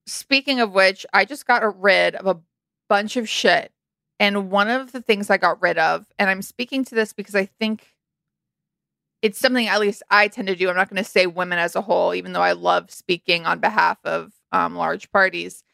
Speaking 0.07 0.61
of 0.61 0.73
which, 0.73 1.07
I 1.13 1.25
just 1.25 1.47
got 1.47 1.81
rid 1.81 2.17
of 2.17 2.27
a 2.27 2.41
bunch 2.89 3.17
of 3.17 3.29
shit. 3.29 3.73
And 4.19 4.51
one 4.51 4.69
of 4.69 4.93
the 4.93 5.03
things 5.03 5.31
I 5.31 5.37
got 5.37 5.63
rid 5.63 5.79
of, 5.79 6.07
and 6.19 6.31
I'm 6.31 6.43
speaking 6.43 6.85
to 6.85 6.95
this 6.95 7.13
because 7.13 7.35
I 7.35 7.47
think 7.47 7.87
it's 9.23 9.39
something 9.39 9.69
at 9.69 9.81
least 9.81 10.03
I 10.11 10.29
tend 10.29 10.49
to 10.49 10.57
do. 10.57 10.69
I'm 10.69 10.77
not 10.77 10.91
going 10.91 11.03
to 11.03 11.09
say 11.09 11.27
women 11.27 11.59
as 11.59 11.77
a 11.77 11.81
whole, 11.81 12.15
even 12.15 12.33
though 12.33 12.43
I 12.43 12.53
love 12.53 12.91
speaking 12.91 13.47
on 13.47 13.61
behalf 13.61 13.99
of 14.05 14.33
um, 14.51 14.75
large 14.75 15.11
parties. 15.11 15.65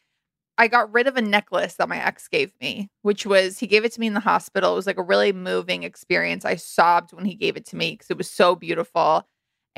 I 0.57 0.67
got 0.67 0.91
rid 0.93 1.07
of 1.07 1.15
a 1.15 1.21
necklace 1.21 1.75
that 1.75 1.89
my 1.89 2.03
ex 2.03 2.27
gave 2.27 2.53
me, 2.59 2.89
which 3.01 3.25
was 3.25 3.59
he 3.59 3.67
gave 3.67 3.85
it 3.85 3.93
to 3.93 3.99
me 3.99 4.07
in 4.07 4.13
the 4.13 4.19
hospital. 4.19 4.73
It 4.73 4.75
was 4.75 4.87
like 4.87 4.97
a 4.97 5.03
really 5.03 5.31
moving 5.31 5.83
experience. 5.83 6.43
I 6.43 6.55
sobbed 6.55 7.13
when 7.13 7.25
he 7.25 7.33
gave 7.33 7.55
it 7.55 7.65
to 7.67 7.75
me 7.75 7.91
because 7.91 8.09
it 8.09 8.17
was 8.17 8.29
so 8.29 8.55
beautiful. 8.55 9.25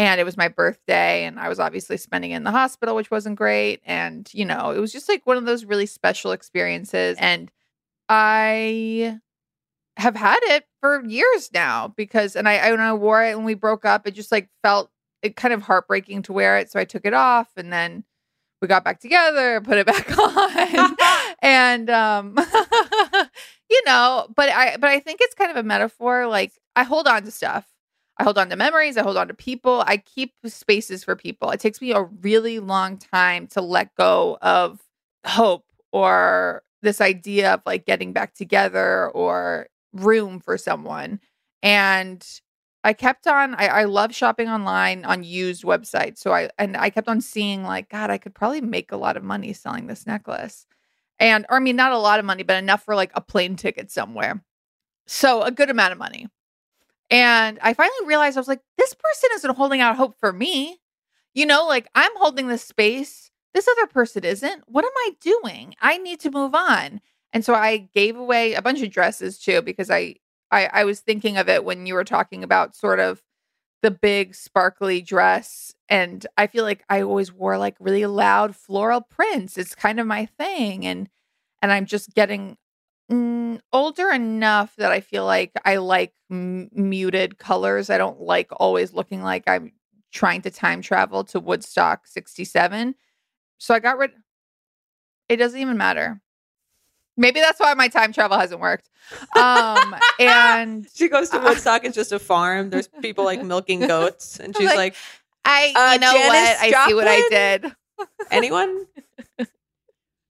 And 0.02 0.20
it 0.20 0.24
was 0.24 0.36
my 0.36 0.48
birthday, 0.48 1.26
and 1.26 1.40
I 1.40 1.48
was 1.48 1.60
obviously 1.60 1.96
spending 1.96 2.32
it 2.32 2.38
in 2.38 2.44
the 2.44 2.50
hospital, 2.50 2.96
which 2.96 3.12
wasn't 3.12 3.36
great. 3.36 3.82
And, 3.86 4.28
you 4.34 4.46
know, 4.46 4.72
it 4.72 4.80
was 4.80 4.92
just 4.92 5.08
like 5.08 5.28
one 5.28 5.38
of 5.38 5.46
those 5.46 5.64
really 5.64 5.86
special 5.86 6.32
experiences. 6.32 7.18
And 7.20 7.52
I 8.10 9.20
have 9.98 10.16
had 10.16 10.40
it 10.42 10.66
for 10.80 11.06
years 11.06 11.52
now 11.54 11.90
because, 11.90 12.36
and 12.36 12.50
I, 12.50 12.58
I 12.58 12.72
when 12.72 12.80
I 12.80 12.94
wore 12.94 13.24
it 13.24 13.36
when 13.36 13.46
we 13.46 13.54
broke 13.54 13.86
up, 13.86 14.08
it 14.08 14.16
just 14.16 14.32
like 14.32 14.50
felt 14.64 14.90
it 15.22 15.36
kind 15.36 15.54
of 15.54 15.62
heartbreaking 15.62 16.24
to 16.24 16.34
wear 16.34 16.58
it. 16.58 16.72
So 16.72 16.80
I 16.80 16.86
took 16.86 17.06
it 17.06 17.14
off, 17.14 17.50
and 17.56 17.72
then 17.72 18.04
we 18.60 18.68
got 18.68 18.84
back 18.84 19.02
together, 19.02 19.62
put 19.64 19.78
it 19.78 19.86
back 19.86 20.18
on, 20.18 20.98
and 21.44 21.92
um, 21.92 22.36
you 23.70 23.84
know, 23.86 24.26
but 24.36 24.50
I 24.50 24.78
but 24.78 24.90
I 24.90 25.00
think 25.00 25.20
it's 25.22 25.36
kind 25.36 25.52
of 25.52 25.58
a 25.58 25.64
metaphor. 25.64 26.26
Like 26.26 26.54
I 26.76 26.86
hold 26.86 27.06
on 27.08 27.22
to 27.22 27.30
stuff. 27.30 27.71
I 28.18 28.24
hold 28.24 28.38
on 28.38 28.50
to 28.50 28.56
memories. 28.56 28.98
I 28.98 29.04
hold 29.04 29.18
on 29.18 29.28
to 29.30 29.34
people. 29.34 29.84
I 29.88 29.98
keep 29.98 30.34
spaces 30.46 31.04
for 31.04 31.16
people. 31.16 31.50
It 31.50 31.60
takes 31.60 31.82
me 31.82 31.92
a 31.92 32.04
really 32.04 32.60
long 32.60 32.98
time 32.98 33.48
to 33.48 33.62
let 33.62 33.96
go 33.96 34.38
of 34.42 34.82
hope 35.26 35.66
or 35.92 36.64
this 36.82 37.02
idea 37.02 37.56
of 37.56 37.62
like 37.66 37.86
getting 37.86 38.14
back 38.14 38.34
together 38.34 39.10
or 39.10 39.68
room 39.94 40.40
for 40.40 40.58
someone. 40.58 41.20
And 41.64 42.26
I 42.84 42.94
kept 42.94 43.28
on, 43.28 43.56
I, 43.56 43.68
I 43.68 43.84
love 43.84 44.14
shopping 44.14 44.50
online 44.50 45.06
on 45.06 45.24
used 45.24 45.64
websites. 45.64 46.18
So 46.18 46.34
I, 46.34 46.50
and 46.58 46.76
I 46.76 46.90
kept 46.90 47.08
on 47.08 47.22
seeing 47.22 47.64
like, 47.64 47.90
God, 47.90 48.10
I 48.10 48.18
could 48.18 48.34
probably 48.34 48.62
make 48.62 48.92
a 48.92 48.98
lot 48.98 49.18
of 49.18 49.24
money 49.24 49.54
selling 49.54 49.88
this 49.88 50.08
necklace. 50.08 50.66
And, 51.20 51.46
or 51.50 51.58
I 51.58 51.60
mean, 51.60 51.76
not 51.76 51.92
a 51.92 52.00
lot 52.00 52.20
of 52.20 52.26
money, 52.26 52.42
but 52.42 52.58
enough 52.58 52.84
for 52.84 52.96
like 52.96 53.12
a 53.14 53.22
plane 53.22 53.56
ticket 53.56 53.92
somewhere. 53.92 54.44
So 55.06 55.44
a 55.44 55.52
good 55.52 55.70
amount 55.70 55.92
of 55.92 56.00
money. 56.00 56.28
And 57.12 57.60
I 57.62 57.74
finally 57.74 58.08
realized 58.08 58.38
I 58.38 58.42
was 58.42 58.48
like, 58.48 58.62
this 58.78 58.94
person 58.96 59.30
isn't 59.36 59.58
holding 59.58 59.82
out 59.82 59.98
hope 59.98 60.16
for 60.20 60.34
me. 60.34 60.80
You 61.34 61.46
know, 61.46 61.68
like 61.68 61.88
I'm 61.96 62.16
holding 62.16 62.48
this 62.48 62.64
space. 62.64 63.32
This 63.54 63.68
other 63.68 63.88
person 63.88 64.24
isn't. 64.24 64.64
What 64.68 64.86
am 64.86 64.92
I 64.96 65.12
doing? 65.22 65.76
I 65.82 65.98
need 66.00 66.22
to 66.22 66.32
move 66.32 66.56
on. 66.56 67.02
And 67.34 67.46
so 67.46 67.54
I 67.54 67.90
gave 67.94 68.18
away 68.18 68.54
a 68.54 68.62
bunch 68.62 68.82
of 68.82 68.92
dresses 68.92 69.40
too 69.40 69.62
because 69.62 69.90
I 69.92 70.16
I, 70.52 70.70
I 70.74 70.84
was 70.86 71.00
thinking 71.00 71.38
of 71.38 71.50
it 71.50 71.64
when 71.64 71.86
you 71.86 71.94
were 71.94 72.04
talking 72.04 72.44
about 72.44 72.76
sort 72.76 73.00
of 73.00 73.22
the 73.82 73.92
big 73.92 74.36
sparkly 74.36 75.02
dress 75.02 75.74
and 75.90 76.28
i 76.38 76.48
feel 76.48 76.64
like 76.64 76.84
i 76.90 77.02
always 77.02 77.34
wore 77.34 77.58
like 77.58 77.76
really 77.80 78.06
loud 78.06 78.56
floral 78.56 79.02
prints 79.02 79.58
it's 79.58 79.76
kind 79.76 80.00
of 80.00 80.08
my 80.08 80.26
thing 80.38 80.86
and 80.86 81.10
and 81.62 81.72
i'm 81.72 81.86
just 81.86 82.14
getting 82.14 82.58
mm, 83.12 83.60
older 83.74 84.10
enough 84.10 84.76
that 84.78 84.92
i 84.92 85.02
feel 85.02 85.26
like 85.26 85.52
i 85.66 85.76
like 85.78 86.14
m- 86.32 86.70
muted 86.74 87.38
colors 87.38 87.90
i 87.90 87.98
don't 87.98 88.22
like 88.22 88.50
always 88.58 88.94
looking 88.94 89.22
like 89.22 89.44
i'm 89.48 89.72
trying 90.12 90.42
to 90.42 90.50
time 90.52 90.82
travel 90.82 91.24
to 91.24 91.40
woodstock 91.40 92.08
67 92.08 92.96
so 93.58 93.74
i 93.74 93.80
got 93.80 93.98
rid 93.98 94.12
it 95.30 95.38
doesn't 95.38 95.60
even 95.60 95.78
matter 95.78 96.22
maybe 97.18 97.40
that's 97.40 97.60
why 97.60 97.74
my 97.74 97.88
time 97.88 98.12
travel 98.14 98.38
hasn't 98.38 98.62
worked 98.62 98.90
um 99.36 99.96
and 100.20 100.88
she 100.94 101.08
goes 101.10 101.30
to 101.32 101.40
Woodstock. 101.40 101.84
It's 101.84 101.96
just 101.96 102.12
a 102.12 102.20
farm. 102.20 102.70
There's 102.70 102.88
people 103.02 103.24
like 103.24 103.44
milking 103.44 103.80
goats, 103.88 104.40
and 104.40 104.56
she's 104.56 104.68
like, 104.68 104.76
like, 104.78 104.96
I, 105.44 105.74
Uh, 105.76 105.94
you 105.94 106.00
know 106.00 106.14
Janis 106.14 106.60
what? 106.62 106.76
I 106.76 106.88
see 106.88 106.94
what 106.94 107.08
I 107.08 107.22
did. 107.28 107.76
anyone? 108.30 108.86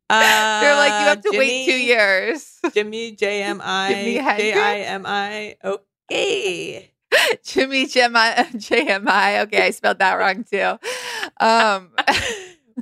Uh, 0.09 0.59
They're 0.61 0.75
like, 0.77 0.99
you 1.01 1.07
have 1.07 1.21
to 1.23 1.31
wait 1.37 1.65
two 1.65 1.75
years. 1.75 2.60
Jimmy 2.73 3.11
J 3.11 3.43
M 3.43 3.61
I 3.63 3.93
J? 3.93 4.53
I 4.53 4.79
M 4.79 5.05
I. 5.05 5.55
Okay. 5.63 6.91
Jimmy 7.43 7.85
Jemi, 7.85 8.35
JMI. 8.53 9.43
Okay, 9.43 9.65
I 9.65 9.71
spelled 9.71 9.99
that 9.99 10.15
wrong 10.15 10.43
too. 10.43 10.77
Um, 11.39 11.91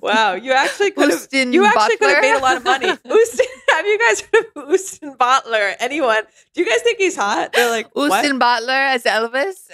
Wow, 0.01 0.33
you 0.33 0.53
actually 0.53 0.91
could 0.91 1.09
have. 1.09 1.27
You 1.31 1.65
actually 1.65 1.97
could 1.97 2.09
have 2.09 2.21
made 2.21 2.37
a 2.37 2.39
lot 2.39 2.55
of 2.55 2.63
money. 2.63 2.85
Houston, 2.85 3.45
have 3.71 3.85
you 3.85 3.99
guys 3.99 4.21
heard 4.21 4.45
of 4.55 4.67
Houston 4.67 5.15
Butler? 5.17 5.75
Anyone? 5.79 6.23
Do 6.53 6.61
you 6.61 6.69
guys 6.69 6.81
think 6.83 6.99
he's 6.99 7.17
hot? 7.17 7.51
They're 7.53 7.69
like, 7.69 7.93
what? 7.93 8.11
Austin 8.11 8.39
Butler 8.39 8.71
as 8.71 9.03
Elvis. 9.03 9.67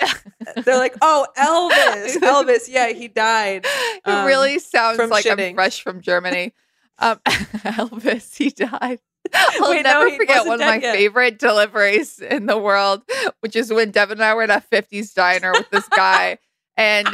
They're 0.63 0.77
like, 0.77 0.95
oh, 1.01 1.27
Elvis, 1.38 2.15
Elvis. 2.17 2.67
Yeah, 2.67 2.93
he 2.93 3.07
died. 3.07 3.65
it 3.65 4.10
um, 4.10 4.25
really 4.25 4.57
sounds 4.57 4.98
like 4.98 5.25
shitting. 5.25 5.50
I'm 5.50 5.55
fresh 5.55 5.84
from 5.84 6.01
Germany. 6.01 6.53
Um, 6.98 7.19
Elvis, 7.27 8.36
he 8.36 8.50
died. 8.50 9.01
I'll 9.34 9.72
Wait, 9.72 9.84
never 9.84 10.10
he 10.10 10.17
forget 10.17 10.46
one 10.46 10.62
of 10.62 10.67
my 10.67 10.77
yet. 10.79 10.96
favorite 10.96 11.39
deliveries 11.39 12.20
in 12.20 12.46
the 12.46 12.58
world, 12.58 13.01
which 13.41 13.55
is 13.55 13.72
when 13.74 13.91
Devin 13.91 14.17
and 14.20 14.25
I 14.25 14.34
were 14.36 14.44
at 14.44 14.50
a 14.50 14.63
50s 14.72 15.13
diner 15.13 15.51
with 15.53 15.70
this 15.70 15.88
guy. 15.89 16.38
And 16.77 17.08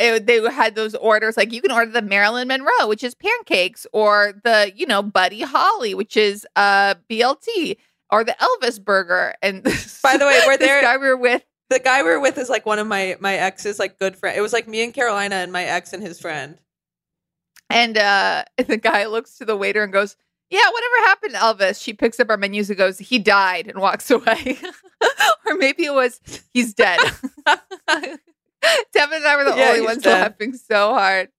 it, 0.00 0.24
they 0.26 0.40
had 0.50 0.74
those 0.74 0.94
orders 0.94 1.36
like 1.36 1.52
you 1.52 1.60
can 1.60 1.70
order 1.70 1.90
the 1.90 2.00
Marilyn 2.00 2.48
Monroe, 2.48 2.86
which 2.88 3.04
is 3.04 3.14
pancakes, 3.14 3.86
or 3.92 4.32
the, 4.42 4.72
you 4.74 4.86
know, 4.86 5.02
Buddy 5.02 5.42
Holly, 5.42 5.92
which 5.94 6.16
is 6.16 6.46
uh, 6.56 6.94
BLT, 7.10 7.76
or 8.10 8.24
the 8.24 8.34
Elvis 8.40 8.82
burger. 8.82 9.34
And 9.42 9.62
By 10.02 10.16
the 10.16 10.24
way, 10.24 10.40
we're 10.46 10.56
there- 10.56 10.80
guy 10.80 10.96
we 10.96 11.08
were 11.08 11.18
with 11.18 11.44
The 11.68 11.78
guy 11.78 12.02
we 12.02 12.08
were 12.08 12.20
with 12.20 12.38
is 12.38 12.48
like 12.48 12.64
one 12.64 12.78
of 12.78 12.86
my 12.86 13.18
my 13.20 13.34
ex's 13.34 13.78
like 13.78 13.98
good 13.98 14.16
friend. 14.16 14.34
It 14.34 14.40
was 14.40 14.54
like 14.54 14.66
me 14.66 14.82
and 14.82 14.94
Carolina 14.94 15.34
and 15.34 15.52
my 15.52 15.64
ex 15.64 15.92
and 15.92 16.02
his 16.02 16.18
friend. 16.18 16.58
And 17.68 17.98
uh 17.98 18.44
the 18.66 18.78
guy 18.78 19.04
looks 19.06 19.36
to 19.36 19.44
the 19.44 19.58
waiter 19.58 19.82
and 19.82 19.92
goes, 19.92 20.16
Yeah, 20.52 20.68
whatever 20.70 20.96
happened 21.08 21.32
to 21.32 21.38
Elvis? 21.38 21.82
She 21.82 21.94
picks 21.94 22.20
up 22.20 22.28
our 22.28 22.36
menus 22.36 22.68
and 22.68 22.76
goes, 22.78 22.98
He 22.98 23.18
died 23.18 23.68
and 23.68 23.78
walks 23.80 24.10
away. 24.12 24.58
or 25.46 25.54
maybe 25.56 25.84
it 25.86 25.94
was 25.94 26.20
he's 26.52 26.74
dead. 26.74 27.00
Devin 27.46 28.18
and 29.16 29.26
I 29.26 29.36
were 29.36 29.44
the 29.44 29.56
Yeah, 29.56 29.68
only 29.70 29.80
ones 29.80 30.02
dead. 30.02 30.22
laughing 30.22 30.52
so 30.54 30.92
hard. 30.92 31.30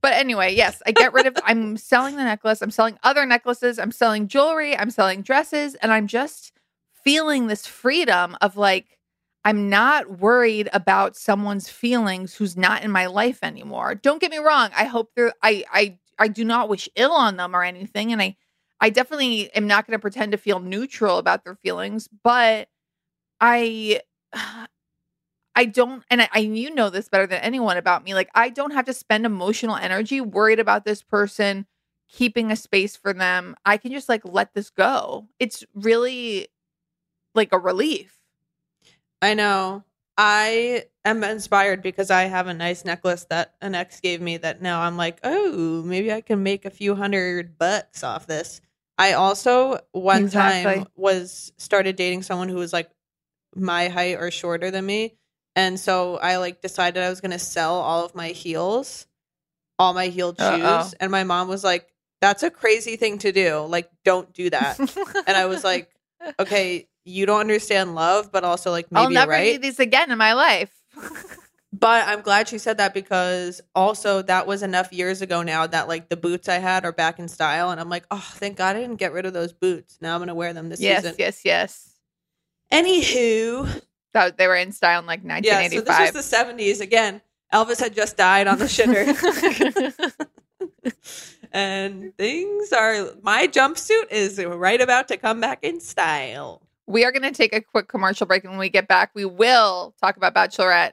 But 0.00 0.14
anyway, 0.14 0.54
yes, 0.54 0.80
I 0.86 0.92
get 0.92 1.12
rid 1.12 1.26
of 1.26 1.36
I'm 1.44 1.76
selling 1.76 2.16
the 2.16 2.24
necklace, 2.24 2.62
I'm 2.62 2.70
selling 2.70 2.98
other 3.02 3.26
necklaces, 3.26 3.78
I'm 3.78 3.92
selling 3.92 4.28
jewelry, 4.28 4.76
I'm 4.76 4.90
selling 4.90 5.22
dresses, 5.22 5.74
and 5.76 5.92
I'm 5.92 6.06
just 6.06 6.52
feeling 7.04 7.48
this 7.48 7.66
freedom 7.66 8.36
of 8.40 8.56
like 8.56 8.98
I'm 9.44 9.68
not 9.68 10.18
worried 10.18 10.68
about 10.72 11.16
someone's 11.16 11.68
feelings 11.68 12.34
who's 12.34 12.56
not 12.56 12.82
in 12.82 12.90
my 12.90 13.06
life 13.06 13.40
anymore. 13.42 13.94
Don't 13.94 14.20
get 14.20 14.30
me 14.30 14.38
wrong. 14.38 14.70
I 14.76 14.84
hope 14.84 15.10
they're 15.14 15.34
I 15.42 15.64
I 15.72 15.98
I 16.18 16.28
do 16.28 16.44
not 16.44 16.68
wish 16.68 16.88
ill 16.96 17.12
on 17.12 17.36
them 17.36 17.54
or 17.54 17.62
anything. 17.62 18.12
And 18.12 18.22
I 18.22 18.36
I 18.80 18.90
definitely 18.90 19.52
am 19.54 19.66
not 19.66 19.86
going 19.86 19.96
to 19.96 20.00
pretend 20.00 20.32
to 20.32 20.38
feel 20.38 20.60
neutral 20.60 21.18
about 21.18 21.44
their 21.44 21.56
feelings, 21.56 22.08
but 22.22 22.68
I 23.40 24.02
I 25.54 25.64
don't 25.64 26.04
and 26.10 26.22
I, 26.22 26.28
I 26.32 26.38
you 26.38 26.74
know 26.74 26.90
this 26.90 27.08
better 27.08 27.26
than 27.26 27.40
anyone 27.40 27.76
about 27.76 28.04
me. 28.04 28.14
Like 28.14 28.30
I 28.34 28.48
don't 28.48 28.72
have 28.72 28.84
to 28.86 28.92
spend 28.92 29.26
emotional 29.26 29.76
energy 29.76 30.20
worried 30.20 30.60
about 30.60 30.84
this 30.84 31.02
person 31.02 31.66
keeping 32.08 32.50
a 32.50 32.56
space 32.56 32.96
for 32.96 33.12
them. 33.12 33.56
I 33.64 33.76
can 33.76 33.92
just 33.92 34.08
like 34.08 34.22
let 34.24 34.54
this 34.54 34.70
go. 34.70 35.28
It's 35.38 35.64
really 35.74 36.48
like 37.34 37.52
a 37.52 37.58
relief. 37.58 38.18
I 39.20 39.34
know. 39.34 39.84
I 40.16 40.86
am 41.04 41.22
inspired 41.22 41.82
because 41.82 42.10
I 42.10 42.24
have 42.24 42.48
a 42.48 42.54
nice 42.54 42.84
necklace 42.84 43.24
that 43.30 43.54
an 43.60 43.74
ex 43.74 44.00
gave 44.00 44.20
me 44.20 44.36
that 44.38 44.60
now 44.60 44.80
I'm 44.80 44.96
like, 44.96 45.20
oh, 45.22 45.82
maybe 45.84 46.12
I 46.12 46.20
can 46.20 46.42
make 46.42 46.64
a 46.64 46.70
few 46.70 46.96
hundred 46.96 47.56
bucks 47.58 48.02
off 48.02 48.26
this. 48.26 48.60
I 48.98 49.12
also 49.12 49.78
one 49.92 50.24
Exactly. 50.24 50.74
time 50.74 50.86
was 50.96 51.52
started 51.56 51.96
dating 51.96 52.22
someone 52.22 52.48
who 52.48 52.56
was 52.56 52.72
like 52.72 52.90
my 53.54 53.88
height 53.88 54.16
or 54.18 54.30
shorter 54.30 54.70
than 54.70 54.84
me. 54.84 55.14
And 55.56 55.78
so 55.78 56.16
I 56.16 56.36
like 56.36 56.60
decided 56.60 57.02
I 57.02 57.08
was 57.08 57.20
going 57.20 57.30
to 57.30 57.38
sell 57.38 57.76
all 57.76 58.04
of 58.04 58.14
my 58.14 58.28
heels, 58.28 59.06
all 59.78 59.94
my 59.94 60.08
heeled 60.08 60.38
shoes. 60.38 60.48
Uh-oh. 60.48 60.90
And 61.00 61.10
my 61.10 61.24
mom 61.24 61.48
was 61.48 61.64
like, 61.64 61.88
that's 62.20 62.42
a 62.42 62.50
crazy 62.50 62.96
thing 62.96 63.18
to 63.18 63.32
do. 63.32 63.64
Like, 63.66 63.90
don't 64.04 64.32
do 64.32 64.50
that. 64.50 64.78
and 64.78 65.36
I 65.36 65.46
was 65.46 65.64
like, 65.64 65.90
okay, 66.38 66.88
you 67.04 67.26
don't 67.26 67.40
understand 67.40 67.94
love, 67.94 68.30
but 68.32 68.44
also 68.44 68.70
like 68.70 68.90
maybe 68.92 69.04
I'll 69.04 69.10
never 69.10 69.30
right. 69.32 69.52
need 69.52 69.62
these 69.62 69.80
again 69.80 70.10
in 70.10 70.18
my 70.18 70.34
life. 70.34 70.72
But 71.72 72.08
I'm 72.08 72.22
glad 72.22 72.48
she 72.48 72.56
said 72.56 72.78
that 72.78 72.94
because 72.94 73.60
also 73.74 74.22
that 74.22 74.46
was 74.46 74.62
enough 74.62 74.90
years 74.92 75.20
ago 75.20 75.42
now 75.42 75.66
that 75.66 75.86
like 75.86 76.08
the 76.08 76.16
boots 76.16 76.48
I 76.48 76.54
had 76.54 76.84
are 76.86 76.92
back 76.92 77.18
in 77.18 77.28
style. 77.28 77.70
And 77.70 77.78
I'm 77.78 77.90
like, 77.90 78.06
oh, 78.10 78.26
thank 78.36 78.56
God 78.56 78.74
I 78.74 78.80
didn't 78.80 78.96
get 78.96 79.12
rid 79.12 79.26
of 79.26 79.34
those 79.34 79.52
boots. 79.52 79.98
Now 80.00 80.14
I'm 80.14 80.20
going 80.20 80.28
to 80.28 80.34
wear 80.34 80.54
them 80.54 80.70
this 80.70 80.80
yes, 80.80 81.02
season. 81.02 81.16
yes, 81.18 81.42
yes. 81.44 81.94
Yes. 82.70 82.84
Anywho, 82.84 83.82
That 84.14 84.38
they 84.38 84.46
were 84.46 84.56
in 84.56 84.72
style 84.72 85.00
in 85.00 85.06
like 85.06 85.20
yeah, 85.22 85.68
so 85.68 85.76
1985. 85.76 85.84
this 85.84 86.14
was 86.14 86.30
the 86.30 86.36
70s. 86.36 86.80
Again, 86.80 87.20
Elvis 87.52 87.80
had 87.80 87.94
just 87.94 88.16
died 88.16 88.46
on 88.46 88.58
the 88.58 88.64
shitter. 88.64 89.06
and 91.52 92.16
things 92.16 92.72
are, 92.72 93.08
my 93.22 93.46
jumpsuit 93.46 94.10
is 94.10 94.42
right 94.42 94.80
about 94.80 95.08
to 95.08 95.18
come 95.18 95.40
back 95.40 95.58
in 95.62 95.80
style. 95.80 96.62
we 96.86 97.04
are 97.04 97.12
going 97.12 97.22
to 97.22 97.30
take 97.30 97.54
a 97.54 97.60
quick 97.60 97.88
commercial 97.88 98.26
break, 98.26 98.44
and 98.44 98.52
when 98.52 98.58
we 98.60 98.70
get 98.70 98.88
back, 98.88 99.10
we 99.14 99.26
will 99.26 99.94
talk 100.00 100.16
about 100.16 100.34
Bachelorette 100.34 100.92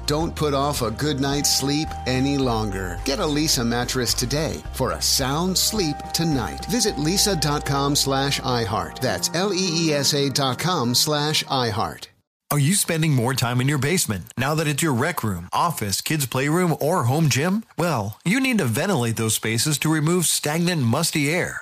Don't 0.11 0.35
put 0.35 0.53
off 0.53 0.81
a 0.81 0.91
good 0.91 1.21
night's 1.21 1.49
sleep 1.49 1.87
any 2.05 2.37
longer. 2.37 2.99
Get 3.05 3.19
a 3.19 3.23
Leesa 3.23 3.65
mattress 3.65 4.13
today 4.13 4.61
for 4.73 4.91
a 4.91 5.01
sound 5.01 5.57
sleep 5.57 5.95
tonight. 6.13 6.65
Visit 6.65 6.97
leesa.com 6.97 7.95
slash 7.95 8.41
iHeart. 8.41 8.99
That's 8.99 9.29
L-E-E-S-A 9.33 10.31
dot 10.31 10.59
com 10.59 10.95
slash 10.95 11.45
iHeart. 11.45 12.07
Are 12.51 12.59
you 12.59 12.73
spending 12.73 13.13
more 13.13 13.33
time 13.33 13.61
in 13.61 13.69
your 13.69 13.77
basement 13.77 14.25
now 14.37 14.53
that 14.55 14.67
it's 14.67 14.83
your 14.83 14.91
rec 14.91 15.23
room, 15.23 15.47
office, 15.53 16.01
kids' 16.01 16.25
playroom, 16.25 16.75
or 16.81 17.05
home 17.05 17.29
gym? 17.29 17.63
Well, 17.77 18.19
you 18.25 18.41
need 18.41 18.57
to 18.57 18.65
ventilate 18.65 19.15
those 19.15 19.35
spaces 19.35 19.77
to 19.77 19.93
remove 19.93 20.25
stagnant, 20.25 20.81
musty 20.81 21.33
air. 21.33 21.61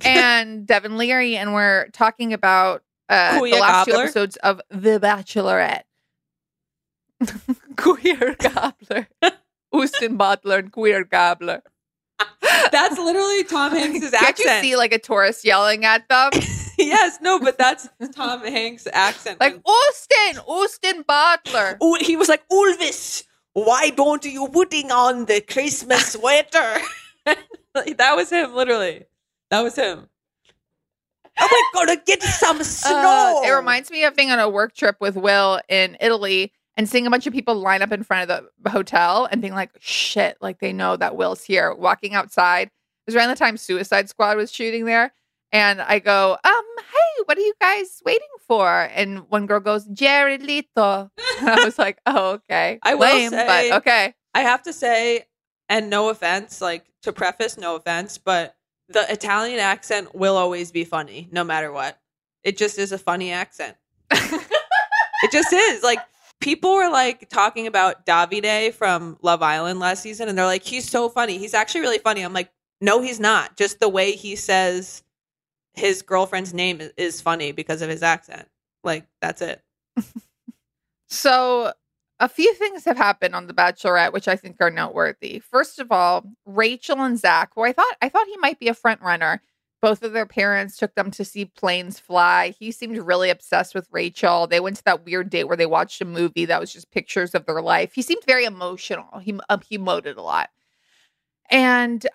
and 0.04 0.66
Devin 0.66 0.96
Leary, 0.96 1.36
and 1.36 1.54
we're 1.54 1.88
talking 1.88 2.32
about 2.32 2.82
uh, 3.08 3.40
the 3.40 3.58
last 3.58 3.86
two 3.86 3.94
episodes 3.94 4.36
of 4.36 4.60
The 4.70 4.98
Bachelorette. 5.00 5.82
Queer 7.76 8.36
Gobbler. 8.38 9.08
Austin 9.72 10.16
Butler 10.16 10.58
and 10.58 10.72
Queer 10.72 11.04
Gobbler. 11.04 11.62
That's 12.72 12.98
literally 12.98 13.44
Tom 13.44 13.72
Hanks' 13.72 14.10
Can't 14.10 14.14
accent. 14.14 14.64
you 14.64 14.70
see 14.70 14.76
like 14.76 14.92
a 14.92 14.98
tourist 14.98 15.44
yelling 15.44 15.84
at 15.84 16.08
them? 16.08 16.30
yes, 16.78 17.18
no, 17.22 17.38
but 17.38 17.56
that's 17.56 17.88
Tom 18.14 18.40
Hanks' 18.40 18.86
accent. 18.92 19.40
like 19.40 19.60
Austin, 19.64 20.42
Austin 20.46 21.04
Butler. 21.06 21.78
Oh, 21.80 21.96
he 22.00 22.16
was 22.16 22.28
like, 22.28 22.42
Ulvis, 22.48 23.24
why 23.52 23.90
don't 23.90 24.24
you 24.24 24.48
putting 24.48 24.90
on 24.90 25.26
the 25.26 25.40
Christmas 25.40 26.12
sweater? 26.12 26.78
that 27.24 28.16
was 28.16 28.30
him, 28.30 28.54
literally. 28.54 29.04
That 29.50 29.62
was 29.62 29.76
him. 29.76 30.08
Oh, 31.38 31.70
we're 31.74 31.86
gonna 31.86 32.00
get 32.04 32.22
some 32.22 32.62
snow. 32.62 33.40
Uh, 33.44 33.46
it 33.46 33.50
reminds 33.50 33.90
me 33.90 34.04
of 34.04 34.14
being 34.16 34.30
on 34.30 34.38
a 34.38 34.48
work 34.48 34.74
trip 34.74 34.96
with 35.00 35.16
Will 35.16 35.60
in 35.68 35.96
Italy 36.00 36.52
and 36.76 36.88
seeing 36.88 37.06
a 37.06 37.10
bunch 37.10 37.26
of 37.26 37.32
people 37.32 37.54
line 37.54 37.82
up 37.82 37.92
in 37.92 38.02
front 38.02 38.30
of 38.30 38.44
the 38.62 38.70
hotel 38.70 39.28
and 39.30 39.40
being 39.40 39.54
like, 39.54 39.70
shit, 39.80 40.36
like 40.40 40.60
they 40.60 40.72
know 40.72 40.96
that 40.96 41.16
Will's 41.16 41.42
here. 41.44 41.74
Walking 41.74 42.14
outside. 42.14 42.68
It 42.68 42.72
was 43.06 43.16
around 43.16 43.30
the 43.30 43.36
time 43.36 43.56
Suicide 43.56 44.08
Squad 44.08 44.36
was 44.36 44.52
shooting 44.52 44.84
there. 44.84 45.12
And 45.52 45.80
I 45.80 45.98
go, 45.98 46.36
um, 46.44 46.62
hey, 46.78 47.22
what 47.24 47.36
are 47.36 47.40
you 47.40 47.54
guys 47.60 48.00
waiting 48.04 48.28
for? 48.46 48.68
And 48.94 49.28
one 49.30 49.46
girl 49.46 49.58
goes, 49.60 49.84
Jared 49.86 50.42
Leto. 50.42 51.10
I 51.40 51.62
was 51.64 51.78
like, 51.78 51.98
oh, 52.06 52.32
okay. 52.32 52.78
I 52.84 52.94
will 52.94 53.12
Lame, 53.12 53.30
say- 53.30 53.68
but 53.70 53.78
okay. 53.78 54.14
I 54.34 54.40
have 54.42 54.62
to 54.64 54.72
say, 54.72 55.26
and 55.68 55.90
no 55.90 56.08
offense, 56.10 56.60
like 56.60 56.84
to 57.02 57.12
preface, 57.12 57.58
no 57.58 57.74
offense, 57.76 58.16
but 58.18 58.54
the 58.90 59.10
Italian 59.10 59.58
accent 59.58 60.14
will 60.14 60.36
always 60.36 60.70
be 60.72 60.84
funny, 60.84 61.28
no 61.32 61.44
matter 61.44 61.72
what. 61.72 61.98
It 62.42 62.56
just 62.56 62.78
is 62.78 62.92
a 62.92 62.98
funny 62.98 63.30
accent. 63.32 63.76
it 64.10 65.32
just 65.32 65.52
is. 65.52 65.82
Like 65.82 66.00
people 66.40 66.74
were 66.74 66.90
like 66.90 67.28
talking 67.28 67.66
about 67.66 68.06
Davide 68.06 68.72
from 68.74 69.18
Love 69.22 69.42
Island 69.42 69.78
last 69.78 70.02
season, 70.02 70.28
and 70.28 70.36
they're 70.36 70.46
like, 70.46 70.64
he's 70.64 70.88
so 70.88 71.08
funny. 71.08 71.38
He's 71.38 71.54
actually 71.54 71.82
really 71.82 71.98
funny. 71.98 72.22
I'm 72.22 72.32
like, 72.32 72.50
no, 72.80 73.00
he's 73.00 73.20
not. 73.20 73.56
Just 73.56 73.80
the 73.80 73.88
way 73.88 74.12
he 74.12 74.36
says 74.36 75.02
his 75.74 76.02
girlfriend's 76.02 76.52
name 76.52 76.80
is, 76.80 76.92
is 76.96 77.20
funny 77.20 77.52
because 77.52 77.82
of 77.82 77.90
his 77.90 78.02
accent. 78.02 78.48
Like 78.82 79.06
that's 79.20 79.42
it. 79.42 79.62
So, 81.10 81.72
a 82.20 82.28
few 82.28 82.52
things 82.54 82.84
have 82.84 82.98
happened 82.98 83.34
on 83.34 83.46
The 83.46 83.54
Bachelorette, 83.54 84.12
which 84.12 84.28
I 84.28 84.36
think 84.36 84.56
are 84.60 84.70
noteworthy. 84.70 85.38
First 85.40 85.78
of 85.78 85.90
all, 85.90 86.24
Rachel 86.44 87.00
and 87.00 87.18
Zach, 87.18 87.50
who 87.54 87.62
I 87.62 87.72
thought 87.72 87.96
I 88.02 88.10
thought 88.10 88.26
he 88.26 88.36
might 88.36 88.60
be 88.60 88.68
a 88.68 88.74
front 88.74 89.00
runner. 89.00 89.42
Both 89.80 90.02
of 90.02 90.12
their 90.12 90.26
parents 90.26 90.76
took 90.76 90.94
them 90.94 91.10
to 91.12 91.24
see 91.24 91.46
planes 91.46 91.98
fly. 91.98 92.50
He 92.58 92.70
seemed 92.70 92.98
really 92.98 93.30
obsessed 93.30 93.74
with 93.74 93.88
Rachel. 93.90 94.46
They 94.46 94.60
went 94.60 94.76
to 94.76 94.84
that 94.84 95.06
weird 95.06 95.30
date 95.30 95.44
where 95.44 95.56
they 95.56 95.64
watched 95.64 96.02
a 96.02 96.04
movie 96.04 96.44
that 96.44 96.60
was 96.60 96.70
just 96.70 96.90
pictures 96.90 97.34
of 97.34 97.46
their 97.46 97.62
life. 97.62 97.92
He 97.94 98.02
seemed 98.02 98.22
very 98.26 98.44
emotional. 98.44 99.18
He 99.20 99.38
um, 99.48 99.60
he 99.66 99.78
emoted 99.78 100.18
a 100.18 100.22
lot, 100.22 100.50
and 101.50 102.06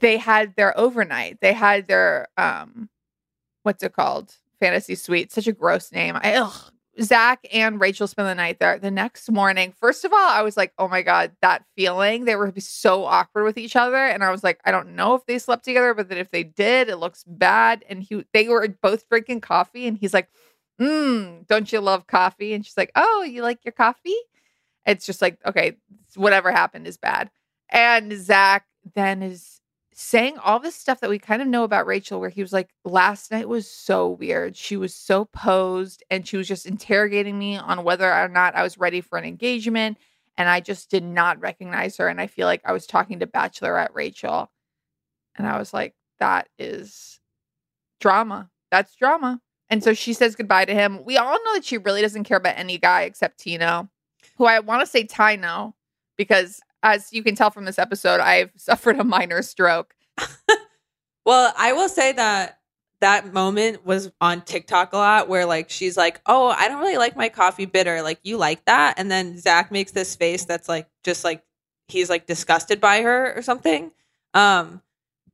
they 0.00 0.16
had 0.16 0.56
their 0.56 0.76
overnight. 0.76 1.38
They 1.40 1.52
had 1.52 1.86
their 1.86 2.26
um, 2.36 2.88
what's 3.62 3.84
it 3.84 3.92
called? 3.92 4.34
Fantasy 4.58 4.96
suite. 4.96 5.30
Such 5.32 5.46
a 5.46 5.52
gross 5.52 5.92
name. 5.92 6.18
I 6.20 6.34
ugh, 6.34 6.71
Zach 7.00 7.46
and 7.52 7.80
Rachel 7.80 8.06
spend 8.06 8.28
the 8.28 8.34
night 8.34 8.58
there. 8.58 8.78
The 8.78 8.90
next 8.90 9.30
morning, 9.30 9.72
first 9.80 10.04
of 10.04 10.12
all, 10.12 10.28
I 10.28 10.42
was 10.42 10.56
like, 10.56 10.72
oh 10.78 10.88
my 10.88 11.02
God, 11.02 11.32
that 11.40 11.64
feeling. 11.74 12.26
They 12.26 12.36
were 12.36 12.52
so 12.58 13.04
awkward 13.04 13.44
with 13.44 13.56
each 13.56 13.76
other. 13.76 13.96
And 13.96 14.22
I 14.22 14.30
was 14.30 14.44
like, 14.44 14.60
I 14.64 14.70
don't 14.70 14.94
know 14.94 15.14
if 15.14 15.24
they 15.24 15.38
slept 15.38 15.64
together, 15.64 15.94
but 15.94 16.10
that 16.10 16.18
if 16.18 16.30
they 16.30 16.44
did, 16.44 16.88
it 16.88 16.96
looks 16.96 17.24
bad. 17.26 17.84
And 17.88 18.02
he 18.02 18.26
they 18.34 18.48
were 18.48 18.68
both 18.82 19.08
drinking 19.08 19.40
coffee, 19.40 19.86
and 19.86 19.96
he's 19.96 20.12
like, 20.12 20.28
mm, 20.80 21.46
don't 21.46 21.72
you 21.72 21.80
love 21.80 22.06
coffee? 22.06 22.52
And 22.52 22.64
she's 22.64 22.76
like, 22.76 22.92
Oh, 22.94 23.22
you 23.22 23.42
like 23.42 23.64
your 23.64 23.72
coffee? 23.72 24.16
It's 24.84 25.06
just 25.06 25.22
like, 25.22 25.38
okay, 25.46 25.76
whatever 26.16 26.50
happened 26.50 26.86
is 26.86 26.96
bad. 26.98 27.30
And 27.70 28.12
Zach 28.12 28.66
then 28.94 29.22
is 29.22 29.61
saying 29.94 30.38
all 30.38 30.58
this 30.58 30.74
stuff 30.74 31.00
that 31.00 31.10
we 31.10 31.18
kind 31.18 31.42
of 31.42 31.48
know 31.48 31.64
about 31.64 31.86
Rachel, 31.86 32.20
where 32.20 32.30
he 32.30 32.42
was 32.42 32.52
like, 32.52 32.70
last 32.84 33.30
night 33.30 33.48
was 33.48 33.68
so 33.68 34.08
weird. 34.08 34.56
She 34.56 34.76
was 34.76 34.94
so 34.94 35.24
posed 35.26 36.02
and 36.10 36.26
she 36.26 36.36
was 36.36 36.48
just 36.48 36.66
interrogating 36.66 37.38
me 37.38 37.56
on 37.56 37.84
whether 37.84 38.12
or 38.12 38.28
not 38.28 38.54
I 38.54 38.62
was 38.62 38.78
ready 38.78 39.00
for 39.00 39.18
an 39.18 39.24
engagement. 39.24 39.98
And 40.38 40.48
I 40.48 40.60
just 40.60 40.90
did 40.90 41.04
not 41.04 41.40
recognize 41.40 41.98
her. 41.98 42.08
And 42.08 42.20
I 42.20 42.26
feel 42.26 42.46
like 42.46 42.62
I 42.64 42.72
was 42.72 42.86
talking 42.86 43.20
to 43.20 43.26
Bachelorette 43.26 43.90
Rachel. 43.92 44.50
And 45.36 45.46
I 45.46 45.58
was 45.58 45.74
like, 45.74 45.94
that 46.20 46.48
is 46.58 47.20
drama. 48.00 48.50
That's 48.70 48.94
drama. 48.94 49.40
And 49.68 49.84
so 49.84 49.92
she 49.92 50.12
says 50.14 50.34
goodbye 50.34 50.64
to 50.64 50.74
him. 50.74 51.04
We 51.04 51.18
all 51.18 51.32
know 51.32 51.54
that 51.54 51.64
she 51.64 51.78
really 51.78 52.00
doesn't 52.02 52.24
care 52.24 52.38
about 52.38 52.58
any 52.58 52.78
guy 52.78 53.02
except 53.02 53.38
Tino, 53.38 53.88
who 54.36 54.46
I 54.46 54.60
want 54.60 54.80
to 54.80 54.86
say 54.86 55.04
Tino, 55.04 55.74
because 56.16 56.60
as 56.82 57.12
you 57.12 57.22
can 57.22 57.34
tell 57.34 57.50
from 57.50 57.64
this 57.64 57.78
episode, 57.78 58.20
I've 58.20 58.50
suffered 58.56 58.98
a 58.98 59.04
minor 59.04 59.42
stroke. 59.42 59.94
Well, 61.24 61.52
I 61.56 61.72
will 61.72 61.88
say 61.88 62.12
that 62.12 62.58
that 63.00 63.32
moment 63.32 63.84
was 63.84 64.10
on 64.20 64.42
TikTok 64.42 64.92
a 64.92 64.96
lot 64.96 65.28
where 65.28 65.46
like 65.46 65.70
she's 65.70 65.96
like, 65.96 66.20
"Oh, 66.26 66.48
I 66.48 66.68
don't 66.68 66.80
really 66.80 66.96
like 66.96 67.16
my 67.16 67.28
coffee 67.28 67.64
bitter. 67.66 68.02
Like 68.02 68.20
you 68.22 68.36
like 68.36 68.64
that?" 68.66 68.94
And 68.98 69.10
then 69.10 69.38
Zach 69.38 69.70
makes 69.72 69.92
this 69.92 70.14
face 70.16 70.44
that's 70.44 70.68
like 70.68 70.88
just 71.04 71.24
like 71.24 71.42
he's 71.88 72.10
like 72.10 72.26
disgusted 72.26 72.80
by 72.80 73.02
her 73.02 73.34
or 73.36 73.42
something. 73.42 73.92
Um 74.34 74.82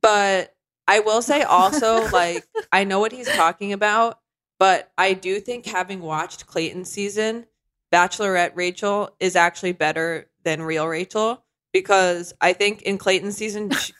but 0.01 0.55
I 0.87 0.99
will 1.01 1.21
say 1.21 1.43
also 1.43 2.09
like 2.13 2.45
I 2.71 2.83
know 2.83 2.99
what 2.99 3.11
he's 3.11 3.29
talking 3.29 3.73
about, 3.73 4.19
but 4.59 4.91
I 4.97 5.13
do 5.13 5.39
think 5.39 5.65
having 5.65 6.01
watched 6.01 6.47
Clayton 6.47 6.85
season, 6.85 7.45
Bachelorette 7.91 8.55
Rachel 8.55 9.15
is 9.19 9.35
actually 9.35 9.73
better 9.73 10.28
than 10.43 10.61
real 10.61 10.87
Rachel 10.87 11.43
because 11.73 12.33
I 12.41 12.53
think 12.53 12.81
in 12.83 12.97
Clayton 12.97 13.31
season 13.31 13.69
she- 13.79 13.93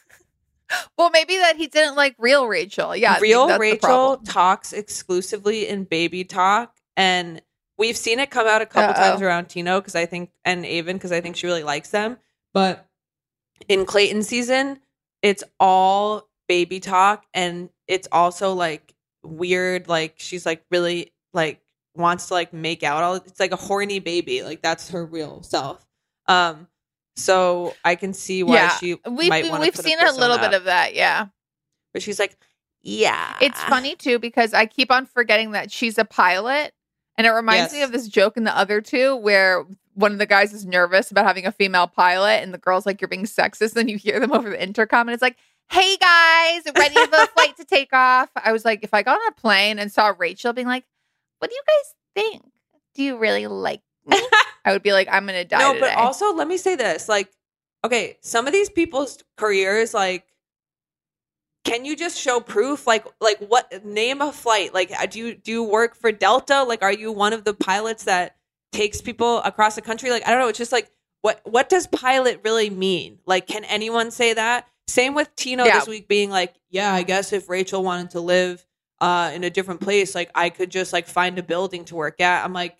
Well, 0.97 1.09
maybe 1.11 1.37
that 1.37 1.55
he 1.57 1.67
didn't 1.67 1.95
like 1.95 2.15
real 2.17 2.47
Rachel. 2.47 2.95
Yeah, 2.95 3.19
real 3.19 3.57
Rachel 3.57 4.17
talks 4.17 4.73
exclusively 4.73 5.67
in 5.67 5.83
baby 5.83 6.23
talk 6.23 6.75
and 6.97 7.41
we've 7.77 7.97
seen 7.97 8.19
it 8.19 8.29
come 8.29 8.45
out 8.47 8.61
a 8.61 8.65
couple 8.65 8.93
Uh-oh. 8.95 9.09
times 9.09 9.21
around 9.21 9.45
Tino 9.49 9.79
because 9.79 9.95
I 9.95 10.05
think 10.05 10.31
and 10.45 10.65
Aven 10.65 10.97
because 10.97 11.11
I 11.11 11.21
think 11.21 11.35
she 11.37 11.47
really 11.47 11.63
likes 11.63 11.89
them. 11.89 12.17
But 12.53 12.85
in 13.67 13.85
Clayton 13.85 14.23
season, 14.23 14.79
it's 15.21 15.43
all 15.59 16.27
baby 16.47 16.79
talk 16.79 17.25
and 17.33 17.69
it's 17.87 18.07
also 18.11 18.53
like 18.53 18.93
weird. 19.23 19.87
Like 19.87 20.15
she's 20.17 20.45
like 20.45 20.63
really 20.71 21.13
like 21.33 21.61
wants 21.95 22.27
to 22.27 22.33
like 22.33 22.53
make 22.53 22.83
out 22.83 23.03
all. 23.03 23.15
It's 23.15 23.39
like 23.39 23.51
a 23.51 23.57
horny 23.57 23.99
baby. 23.99 24.43
Like 24.43 24.61
that's 24.61 24.89
her 24.89 25.05
real 25.05 25.41
self. 25.43 25.85
Um. 26.29 26.67
So 27.15 27.75
I 27.83 27.95
can 27.95 28.13
see 28.13 28.43
why 28.43 28.55
yeah, 28.55 28.69
she 28.77 28.95
we've 29.05 29.31
we've 29.31 29.75
seen 29.75 29.99
a 29.99 30.11
little 30.13 30.37
persona 30.37 30.37
bit 30.37 30.53
of 30.53 30.63
that. 30.65 30.95
Yeah, 30.95 31.27
but 31.91 32.01
she's 32.01 32.17
like, 32.17 32.37
yeah. 32.81 33.35
it's 33.41 33.61
funny 33.63 33.95
too 33.95 34.19
because 34.19 34.53
I 34.53 34.65
keep 34.65 34.91
on 34.91 35.05
forgetting 35.05 35.51
that 35.51 35.71
she's 35.71 35.97
a 35.97 36.05
pilot, 36.05 36.73
and 37.17 37.27
it 37.27 37.31
reminds 37.31 37.73
me 37.73 37.81
of 37.81 37.91
this 37.91 38.07
joke 38.07 38.37
in 38.37 38.45
the 38.45 38.57
other 38.57 38.79
two 38.79 39.17
where 39.17 39.65
one 39.95 40.13
of 40.13 40.17
the 40.17 40.25
guys 40.25 40.53
is 40.53 40.65
nervous 40.65 41.11
about 41.11 41.25
having 41.25 41.45
a 41.45 41.51
female 41.51 41.87
pilot, 41.87 42.41
and 42.41 42.53
the 42.53 42.57
girl's 42.57 42.85
like, 42.85 43.01
"You're 43.01 43.09
being 43.09 43.25
sexist," 43.25 43.75
and 43.75 43.89
you 43.89 43.97
hear 43.97 44.19
them 44.19 44.31
over 44.31 44.49
the 44.49 44.61
intercom, 44.61 45.07
and 45.07 45.13
it's 45.13 45.21
like. 45.21 45.37
Hey 45.71 45.97
guys, 45.97 46.63
ready 46.75 46.95
for 46.95 47.11
the 47.11 47.29
flight 47.35 47.55
to 47.57 47.63
take 47.63 47.93
off? 47.93 48.31
I 48.35 48.51
was 48.51 48.65
like, 48.65 48.83
if 48.83 48.91
I 48.91 49.03
got 49.03 49.21
on 49.21 49.27
a 49.27 49.31
plane 49.33 49.77
and 49.77 49.91
saw 49.91 50.15
Rachel 50.17 50.51
being 50.51 50.65
like, 50.65 50.83
"What 51.37 51.51
do 51.51 51.55
you 51.55 51.61
guys 51.67 51.93
think? 52.15 52.51
Do 52.95 53.03
you 53.03 53.19
really 53.19 53.45
like 53.45 53.83
me?" 54.07 54.19
I 54.69 54.73
would 54.73 54.83
be 54.83 54.93
like, 54.93 55.07
"I'm 55.11 55.25
gonna 55.25 55.45
die." 55.45 55.59
no, 55.59 55.73
today. 55.73 55.93
but 55.95 55.97
also 55.97 56.33
let 56.33 56.47
me 56.47 56.57
say 56.57 56.75
this: 56.75 57.09
like, 57.09 57.31
okay, 57.85 58.17
some 58.21 58.47
of 58.47 58.53
these 58.53 58.69
people's 58.69 59.23
careers, 59.37 59.93
like, 59.93 60.25
can 61.65 61.85
you 61.85 61.95
just 61.95 62.17
show 62.17 62.39
proof? 62.39 62.87
Like, 62.87 63.05
like 63.19 63.39
what? 63.39 63.85
Name 63.85 64.21
a 64.21 64.31
flight. 64.31 64.73
Like, 64.73 64.91
uh, 64.91 65.05
do 65.05 65.19
you 65.19 65.35
do 65.35 65.51
you 65.51 65.63
work 65.63 65.95
for 65.95 66.11
Delta? 66.11 66.63
Like, 66.63 66.81
are 66.81 66.93
you 66.93 67.11
one 67.11 67.33
of 67.33 67.43
the 67.43 67.53
pilots 67.53 68.03
that 68.05 68.35
takes 68.71 69.01
people 69.01 69.41
across 69.41 69.75
the 69.75 69.81
country? 69.81 70.09
Like, 70.09 70.27
I 70.27 70.31
don't 70.31 70.39
know. 70.39 70.47
It's 70.47 70.57
just 70.57 70.71
like 70.71 70.91
what 71.21 71.41
what 71.43 71.69
does 71.69 71.87
pilot 71.87 72.41
really 72.43 72.69
mean? 72.69 73.19
Like, 73.25 73.47
can 73.47 73.63
anyone 73.65 74.11
say 74.11 74.33
that? 74.33 74.67
Same 74.87 75.13
with 75.13 75.35
Tino 75.35 75.65
Yeah. 75.65 75.79
this 75.79 75.87
week 75.87 76.07
being 76.07 76.29
like, 76.29 76.55
yeah, 76.69 76.93
I 76.93 77.03
guess 77.03 77.33
if 77.33 77.49
Rachel 77.49 77.83
wanted 77.83 78.11
to 78.11 78.21
live 78.21 78.65
uh, 79.01 79.31
in 79.33 79.43
a 79.43 79.49
different 79.49 79.81
place, 79.81 80.15
like 80.15 80.31
I 80.33 80.49
could 80.49 80.71
just 80.71 80.93
like 80.93 81.07
find 81.07 81.37
a 81.37 81.43
building 81.43 81.85
to 81.85 81.95
work 81.95 82.21
at. 82.21 82.43
I'm 82.43 82.53
like, 82.53 82.77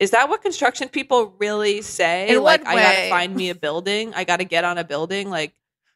is 0.00 0.12
that 0.12 0.28
what 0.28 0.42
construction 0.42 0.88
people 0.88 1.34
really 1.38 1.82
say? 1.82 2.28
In 2.28 2.42
like, 2.42 2.66
I 2.66 2.74
gotta 2.74 3.08
find 3.08 3.34
me 3.34 3.50
a 3.50 3.54
building. 3.54 4.14
I 4.14 4.24
gotta 4.24 4.44
get 4.44 4.64
on 4.64 4.78
a 4.78 4.84
building. 4.84 5.28
Like, 5.28 5.54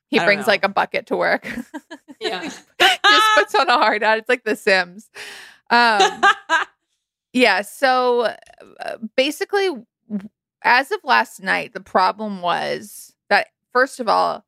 he 0.08 0.18
brings 0.18 0.46
know. 0.46 0.52
like 0.52 0.64
a 0.64 0.68
bucket 0.68 1.06
to 1.06 1.16
work. 1.16 1.48
yeah. 2.20 2.42
just 2.80 3.28
puts 3.34 3.54
on 3.54 3.68
a 3.68 3.78
hard 3.78 4.02
hat. 4.02 4.18
It's 4.18 4.28
like 4.28 4.44
The 4.44 4.56
Sims. 4.56 5.08
Um, 5.70 6.22
yeah. 7.32 7.62
So 7.62 8.34
uh, 8.80 8.96
basically, 9.16 9.70
as 10.62 10.90
of 10.90 11.00
last 11.04 11.42
night, 11.42 11.72
the 11.72 11.80
problem 11.80 12.42
was 12.42 13.14
that 13.30 13.48
first 13.72 14.00
of 14.00 14.08
all, 14.08 14.44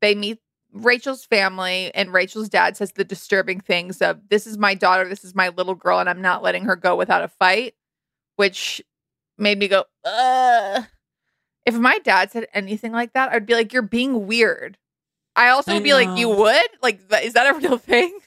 they 0.00 0.14
meet 0.14 0.38
Rachel's 0.72 1.24
family, 1.24 1.94
and 1.94 2.12
Rachel's 2.12 2.48
dad 2.48 2.76
says 2.76 2.92
the 2.92 3.04
disturbing 3.04 3.60
things 3.60 4.00
of 4.00 4.28
"This 4.30 4.46
is 4.46 4.56
my 4.56 4.74
daughter. 4.74 5.08
This 5.08 5.24
is 5.24 5.34
my 5.34 5.50
little 5.50 5.74
girl, 5.74 5.98
and 5.98 6.08
I'm 6.08 6.22
not 6.22 6.42
letting 6.42 6.64
her 6.64 6.76
go 6.76 6.96
without 6.96 7.22
a 7.22 7.28
fight," 7.28 7.74
which 8.36 8.80
made 9.42 9.58
me 9.58 9.68
go, 9.68 9.84
"Ugh." 10.04 10.86
If 11.66 11.74
my 11.74 11.98
dad 11.98 12.30
said 12.30 12.46
anything 12.54 12.92
like 12.92 13.12
that, 13.12 13.30
I'd 13.32 13.46
be 13.46 13.54
like, 13.54 13.72
"You're 13.72 13.82
being 13.82 14.26
weird." 14.26 14.78
I 15.36 15.48
also 15.48 15.72
I 15.72 15.74
would 15.74 15.84
be 15.84 15.94
like, 15.94 16.18
"You 16.18 16.28
would? 16.28 16.68
Like, 16.82 17.00
is 17.22 17.34
that 17.34 17.54
a 17.54 17.58
real 17.58 17.78
thing?" 17.78 18.18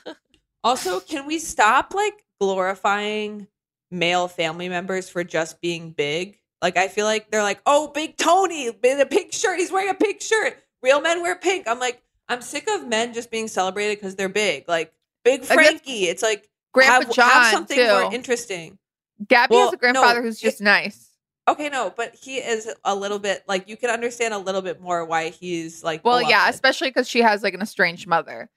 also, 0.64 1.00
can 1.00 1.26
we 1.26 1.38
stop 1.38 1.92
like 1.94 2.24
glorifying 2.40 3.46
male 3.90 4.26
family 4.28 4.68
members 4.68 5.08
for 5.08 5.22
just 5.22 5.60
being 5.60 5.90
big? 5.90 6.38
Like, 6.62 6.76
I 6.76 6.86
feel 6.88 7.06
like 7.06 7.30
they're 7.30 7.42
like, 7.42 7.60
oh, 7.66 7.88
big 7.88 8.16
Tony 8.16 8.68
in 8.68 9.00
a 9.00 9.06
pink 9.06 9.32
shirt. 9.32 9.58
He's 9.58 9.72
wearing 9.72 9.90
a 9.90 9.94
pink 9.94 10.20
shirt. 10.22 10.56
Real 10.80 11.00
men 11.00 11.20
wear 11.20 11.34
pink. 11.34 11.66
I'm 11.66 11.80
like, 11.80 12.00
I'm 12.28 12.40
sick 12.40 12.68
of 12.70 12.86
men 12.86 13.12
just 13.12 13.32
being 13.32 13.48
celebrated 13.48 13.98
because 13.98 14.14
they're 14.14 14.28
big. 14.28 14.68
Like, 14.68 14.92
big 15.24 15.44
Frankie. 15.44 16.04
It's 16.06 16.22
like, 16.22 16.48
Grandpa 16.72 17.06
have, 17.06 17.14
John 17.14 17.30
have 17.30 17.52
something 17.52 17.76
too. 17.76 17.88
more 17.88 18.14
interesting. 18.14 18.78
Gabby 19.28 19.54
Well, 19.54 19.66
has 19.66 19.74
a 19.74 19.76
grandfather 19.76 20.20
no, 20.20 20.26
who's 20.26 20.40
just 20.40 20.60
nice. 20.60 21.08
Okay, 21.48 21.68
no, 21.68 21.92
but 21.96 22.14
he 22.14 22.36
is 22.36 22.72
a 22.84 22.94
little 22.94 23.18
bit 23.18 23.42
like 23.48 23.68
you 23.68 23.76
can 23.76 23.90
understand 23.90 24.32
a 24.32 24.38
little 24.38 24.62
bit 24.62 24.80
more 24.80 25.04
why 25.04 25.30
he's 25.30 25.82
like. 25.82 26.04
Well, 26.04 26.22
yeah, 26.22 26.48
especially 26.48 26.88
because 26.88 27.08
she 27.08 27.20
has 27.20 27.42
like 27.42 27.54
an 27.54 27.62
estranged 27.62 28.06
mother. 28.06 28.48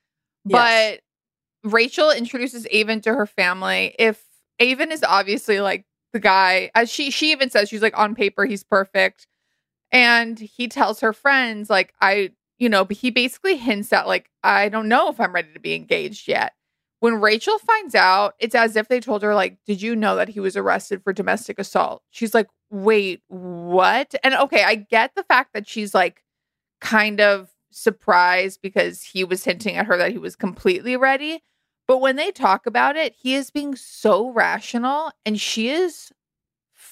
Yes. 0.46 1.02
But 1.64 1.72
Rachel 1.72 2.12
introduces 2.12 2.68
Aven 2.72 3.02
to 3.02 3.14
her 3.16 3.26
family. 3.26 3.96
If 3.98 4.24
Aven 4.60 4.92
is 4.92 5.04
obviously 5.04 5.60
like 5.62 5.86
the 6.14 6.20
guy, 6.20 6.70
as 6.76 6.92
she 6.92 7.10
she 7.10 7.32
even 7.32 7.50
says, 7.50 7.70
she's 7.70 7.82
like 7.82 7.98
on 7.98 8.14
paper 8.14 8.46
he's 8.46 8.64
perfect, 8.64 9.28
and 9.92 10.38
he 10.38 10.68
tells 10.68 11.00
her 11.00 11.12
friends 11.12 11.72
like 11.72 11.92
I, 12.02 12.32
you 12.60 12.70
know, 12.70 12.86
but 12.86 12.98
he 12.98 13.10
basically 13.10 13.58
hints 13.58 13.92
at 13.94 14.08
like 14.08 14.30
I 14.44 14.70
don't 14.70 14.88
know 14.88 15.10
if 15.10 15.20
I'm 15.20 15.34
ready 15.34 15.52
to 15.54 15.60
be 15.60 15.74
engaged 15.74 16.28
yet. 16.28 16.54
When 17.00 17.22
Rachel 17.22 17.60
finds 17.60 17.96
out, 17.96 18.36
it's 18.40 18.56
as 18.56 18.76
if 18.76 18.88
they 18.88 19.00
told 19.00 19.22
her 19.24 19.36
like, 19.36 19.58
"Did 19.66 19.82
you 19.82 19.96
know 19.96 20.16
that 20.16 20.30
he 20.30 20.40
was 20.40 20.58
arrested 20.58 21.04
for 21.04 21.14
domestic 21.14 21.60
assault?" 21.60 22.04
She's 22.12 22.34
like, 22.34 22.48
"Wait, 22.70 23.22
what?" 23.28 24.16
And 24.24 24.34
okay, 24.36 24.64
I 24.64 24.76
get 24.76 25.14
the 25.16 25.24
fact 25.24 25.54
that 25.54 25.68
she's 25.68 25.94
like 25.94 26.24
kind 26.82 27.22
of 27.22 27.50
surprised 27.72 28.62
because 28.62 29.04
he 29.04 29.24
was 29.24 29.44
hinting 29.44 29.76
at 29.78 29.86
her 29.88 29.98
that 29.98 30.12
he 30.12 30.18
was 30.18 30.36
completely 30.36 30.96
ready. 30.98 31.44
But 31.88 32.00
when 32.00 32.16
they 32.16 32.32
talk 32.32 32.66
about 32.66 32.96
it, 32.96 33.14
he 33.14 33.36
is 33.36 33.52
being 33.52 33.76
so 33.76 34.30
rational 34.32 35.12
and 35.26 35.40
she 35.40 35.70
is 35.70 36.12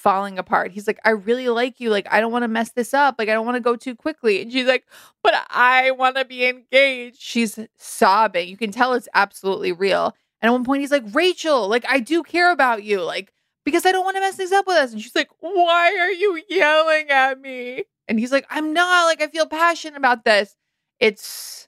falling 0.04 0.38
apart. 0.38 0.70
He's 0.70 0.86
like, 0.86 1.00
I 1.02 1.10
really 1.10 1.48
like 1.48 1.80
you. 1.80 1.88
Like, 1.88 2.06
I 2.10 2.20
don't 2.20 2.30
want 2.30 2.42
to 2.42 2.48
mess 2.48 2.72
this 2.72 2.92
up. 2.92 3.16
Like, 3.18 3.30
I 3.30 3.32
don't 3.32 3.46
want 3.46 3.56
to 3.56 3.60
go 3.60 3.74
too 3.74 3.96
quickly. 3.96 4.42
And 4.42 4.52
she's 4.52 4.66
like, 4.66 4.84
but 5.22 5.34
I 5.48 5.92
want 5.92 6.16
to 6.16 6.26
be 6.26 6.44
engaged. 6.44 7.16
She's 7.18 7.58
sobbing. 7.78 8.46
You 8.46 8.58
can 8.58 8.70
tell 8.70 8.92
it's 8.92 9.08
absolutely 9.14 9.72
real. 9.72 10.14
And 10.42 10.50
at 10.50 10.52
one 10.52 10.62
point, 10.62 10.82
he's 10.82 10.90
like, 10.90 11.04
Rachel, 11.14 11.68
like, 11.68 11.86
I 11.88 12.00
do 12.00 12.22
care 12.22 12.52
about 12.52 12.84
you. 12.84 13.00
Like, 13.00 13.32
because 13.64 13.86
I 13.86 13.92
don't 13.92 14.04
want 14.04 14.18
to 14.18 14.20
mess 14.20 14.36
things 14.36 14.52
up 14.52 14.66
with 14.66 14.76
us. 14.76 14.92
And 14.92 15.00
she's 15.00 15.14
like, 15.14 15.30
Why 15.40 15.96
are 15.98 16.12
you 16.12 16.42
yelling 16.50 17.08
at 17.08 17.40
me? 17.40 17.84
And 18.06 18.20
he's 18.20 18.30
like, 18.30 18.46
I'm 18.50 18.74
not. 18.74 19.06
Like, 19.06 19.22
I 19.22 19.28
feel 19.28 19.46
passionate 19.46 19.96
about 19.96 20.26
this. 20.26 20.54
It's 21.00 21.66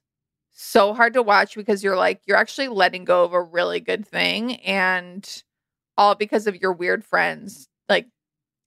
so 0.52 0.92
hard 0.92 1.14
to 1.14 1.22
watch 1.22 1.56
because 1.56 1.82
you're 1.82 1.96
like, 1.96 2.20
you're 2.26 2.36
actually 2.36 2.68
letting 2.68 3.06
go 3.06 3.24
of 3.24 3.32
a 3.32 3.40
really 3.40 3.80
good 3.80 4.06
thing. 4.06 4.56
And 4.56 5.26
all 5.96 6.14
because 6.14 6.46
of 6.46 6.60
your 6.60 6.72
weird 6.72 7.02
friends. 7.02 7.68
Like, 7.88 8.08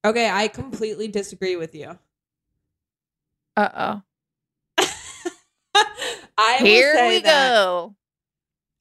Okay, 0.06 0.30
I 0.30 0.48
completely 0.48 1.08
disagree 1.08 1.56
with 1.56 1.76
you. 1.76 1.98
uh 3.58 3.70
oh. 3.76 4.02
I 6.38 6.58
will 6.60 6.66
Here 6.66 7.08
we 7.08 7.20
that- 7.20 7.50
go. 7.52 7.96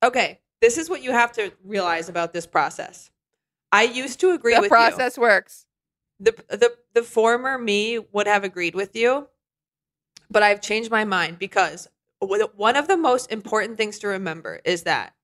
Okay, 0.02 0.38
this 0.60 0.78
is 0.78 0.88
what 0.88 1.02
you 1.02 1.10
have 1.10 1.32
to 1.32 1.52
realize 1.64 2.08
about 2.08 2.32
this 2.32 2.46
process. 2.46 3.10
I 3.72 3.82
used 3.82 4.20
to 4.20 4.30
agree 4.30 4.52
with 4.52 4.58
The 4.58 4.62
with 4.62 4.70
process 4.70 5.18
works. 5.18 5.66
The 6.20 6.32
the 6.48 6.72
the 6.94 7.02
former 7.02 7.58
me 7.58 7.98
would 8.12 8.26
have 8.26 8.44
agreed 8.44 8.74
with 8.74 8.94
you, 8.96 9.28
but 10.30 10.42
I've 10.42 10.60
changed 10.60 10.90
my 10.90 11.04
mind 11.04 11.38
because 11.38 11.88
one 12.20 12.76
of 12.76 12.88
the 12.88 12.96
most 12.96 13.30
important 13.30 13.76
things 13.76 13.98
to 14.00 14.08
remember 14.08 14.60
is 14.64 14.84
that 14.84 15.14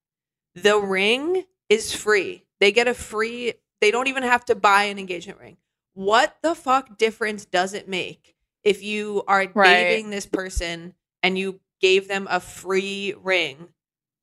the 0.55 0.79
ring 0.79 1.45
is 1.69 1.95
free. 1.95 2.45
They 2.61 2.71
get 2.73 2.87
a 2.89 2.95
free. 2.95 3.55
They 3.81 3.91
don't 3.91 4.07
even 4.09 4.23
have 4.25 4.45
to 4.47 4.55
buy 4.55 4.85
an 4.85 4.99
engagement 4.99 5.41
ring. 5.41 5.57
What 5.95 6.37
the 6.43 6.55
fuck 6.55 6.99
difference 6.99 7.45
does 7.45 7.73
it 7.75 7.89
make 7.89 8.35
if 8.63 8.83
you 8.83 9.23
are 9.27 9.47
Right. 9.55 9.73
dating 9.85 10.11
this 10.11 10.27
person 10.27 10.95
and 11.23 11.39
you 11.39 11.61
gave 11.81 12.09
them 12.09 12.27
a 12.31 12.41
free 12.41 13.15
ring 13.23 13.69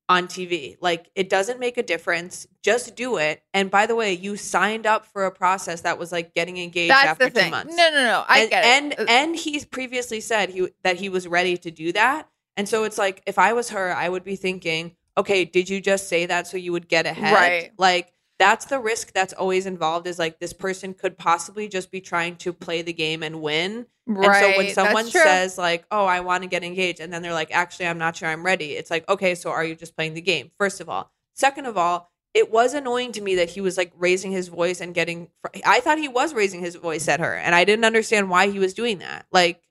on 0.09 0.27
TV. 0.27 0.75
Like 0.81 1.09
it 1.15 1.29
doesn't 1.29 1.59
make 1.59 1.77
a 1.77 1.83
difference. 1.83 2.45
Just 2.61 2.95
do 2.97 3.15
it. 3.17 3.43
And 3.53 3.71
by 3.71 3.85
the 3.85 3.95
way, 3.95 4.11
you 4.13 4.35
signed 4.35 4.85
up 4.85 5.05
for 5.05 5.25
a 5.25 5.31
process 5.31 5.81
that 5.81 5.97
was 5.97 6.11
like 6.11 6.33
getting 6.33 6.57
engaged 6.57 6.91
That's 6.91 7.07
after 7.07 7.25
the 7.25 7.31
thing. 7.31 7.45
two 7.45 7.51
months. 7.51 7.75
No, 7.77 7.89
no, 7.91 8.03
no. 8.03 8.25
I 8.27 8.39
and, 8.41 8.49
get 8.49 8.93
it. 8.93 8.99
Uh, 8.99 9.05
And 9.07 9.35
he's 9.37 9.63
previously 9.63 10.19
said 10.19 10.49
he 10.49 10.67
that 10.83 10.97
he 10.97 11.07
was 11.07 11.27
ready 11.27 11.55
to 11.57 11.71
do 11.71 11.93
that. 11.93 12.27
And 12.57 12.67
so 12.67 12.83
it's 12.83 12.97
like 12.97 13.23
if 13.25 13.39
I 13.39 13.53
was 13.53 13.69
her, 13.69 13.93
I 13.95 14.09
would 14.09 14.25
be 14.25 14.35
thinking, 14.35 14.97
okay, 15.17 15.45
did 15.45 15.69
you 15.69 15.79
just 15.79 16.09
say 16.09 16.25
that 16.25 16.45
so 16.45 16.57
you 16.57 16.73
would 16.73 16.89
get 16.89 17.05
ahead? 17.05 17.33
Right. 17.33 17.71
Like 17.77 18.11
that's 18.41 18.65
the 18.65 18.79
risk 18.79 19.13
that's 19.13 19.33
always 19.33 19.67
involved 19.67 20.07
is 20.07 20.17
like 20.17 20.39
this 20.39 20.51
person 20.51 20.95
could 20.95 21.15
possibly 21.15 21.67
just 21.67 21.91
be 21.91 22.01
trying 22.01 22.35
to 22.37 22.51
play 22.51 22.81
the 22.81 22.91
game 22.91 23.21
and 23.21 23.39
win. 23.39 23.85
right. 24.07 24.43
And 24.43 24.53
so 24.53 24.57
when 24.57 24.73
someone 24.73 25.05
says 25.05 25.57
like, 25.59 25.85
"Oh, 25.91 26.05
I 26.05 26.21
want 26.21 26.41
to 26.41 26.49
get 26.49 26.63
engaged," 26.63 26.99
and 26.99 27.13
then 27.13 27.21
they're 27.21 27.33
like, 27.33 27.51
"Actually, 27.51 27.87
I'm 27.87 27.99
not 27.99 28.15
sure 28.15 28.27
I'm 28.27 28.43
ready," 28.43 28.71
it's 28.71 28.89
like, 28.89 29.07
okay, 29.07 29.35
so 29.35 29.51
are 29.51 29.63
you 29.63 29.75
just 29.75 29.95
playing 29.95 30.15
the 30.15 30.21
game? 30.21 30.49
First 30.57 30.81
of 30.81 30.89
all, 30.89 31.11
second 31.35 31.67
of 31.67 31.77
all, 31.77 32.11
it 32.33 32.51
was 32.51 32.73
annoying 32.73 33.11
to 33.11 33.21
me 33.21 33.35
that 33.35 33.51
he 33.51 33.61
was 33.61 33.77
like 33.77 33.91
raising 33.95 34.31
his 34.31 34.47
voice 34.47 34.81
and 34.81 34.95
getting. 34.95 35.27
fr- 35.41 35.59
I 35.63 35.79
thought 35.79 35.99
he 35.99 36.07
was 36.07 36.33
raising 36.33 36.61
his 36.61 36.75
voice 36.75 37.07
at 37.07 37.19
her, 37.19 37.35
and 37.35 37.53
I 37.53 37.63
didn't 37.63 37.85
understand 37.85 38.29
why 38.29 38.49
he 38.49 38.57
was 38.57 38.73
doing 38.73 38.99
that. 38.99 39.27
Like 39.31 39.61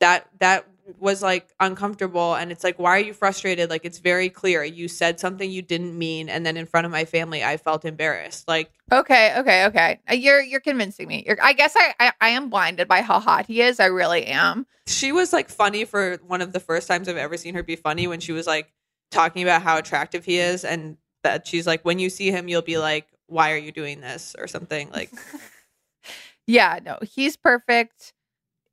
that 0.00 0.28
that 0.40 0.66
was 0.98 1.22
like 1.22 1.48
uncomfortable 1.60 2.34
and 2.34 2.52
it's 2.52 2.62
like 2.62 2.78
why 2.78 2.90
are 2.90 3.00
you 3.00 3.14
frustrated 3.14 3.70
like 3.70 3.84
it's 3.84 3.98
very 3.98 4.28
clear 4.28 4.62
you 4.62 4.86
said 4.86 5.18
something 5.18 5.50
you 5.50 5.62
didn't 5.62 5.96
mean 5.96 6.28
and 6.28 6.44
then 6.44 6.56
in 6.56 6.66
front 6.66 6.84
of 6.84 6.92
my 6.92 7.04
family 7.06 7.42
i 7.42 7.56
felt 7.56 7.84
embarrassed 7.84 8.46
like 8.48 8.70
Okay, 8.92 9.34
okay, 9.38 9.64
okay. 9.64 9.98
Uh, 10.10 10.12
You're 10.14 10.42
you're 10.42 10.60
convincing 10.60 11.08
me. 11.08 11.24
You're, 11.26 11.38
I 11.42 11.54
guess 11.54 11.72
I, 11.74 11.94
I 11.98 12.12
I 12.20 12.28
am 12.28 12.50
blinded 12.50 12.86
by 12.86 13.00
how 13.00 13.18
hot 13.18 13.46
he 13.46 13.62
is. 13.62 13.80
I 13.80 13.86
really 13.86 14.26
am. 14.26 14.66
she 14.86 15.10
was 15.10 15.32
like 15.32 15.48
funny 15.48 15.86
for 15.86 16.18
one 16.26 16.42
of 16.42 16.52
the 16.52 16.60
first 16.60 16.86
times 16.86 17.08
i've 17.08 17.16
ever 17.16 17.38
seen 17.38 17.54
her 17.54 17.62
be 17.62 17.76
funny 17.76 18.06
when 18.06 18.20
she 18.20 18.32
was 18.32 18.46
like 18.46 18.70
talking 19.10 19.42
about 19.42 19.62
how 19.62 19.78
attractive 19.78 20.24
he 20.26 20.38
is 20.38 20.64
and 20.64 20.98
that 21.22 21.46
she's 21.46 21.66
like 21.66 21.82
when 21.84 21.98
you 21.98 22.10
see 22.10 22.30
him 22.30 22.46
you'll 22.48 22.60
be 22.60 22.76
like 22.76 23.06
why 23.26 23.52
are 23.52 23.56
you 23.56 23.72
doing 23.72 24.00
this 24.02 24.36
or 24.38 24.46
something 24.46 24.90
like 24.90 25.10
Yeah, 26.46 26.78
no, 26.84 26.98
he's 27.02 27.36
perfect. 27.36 28.12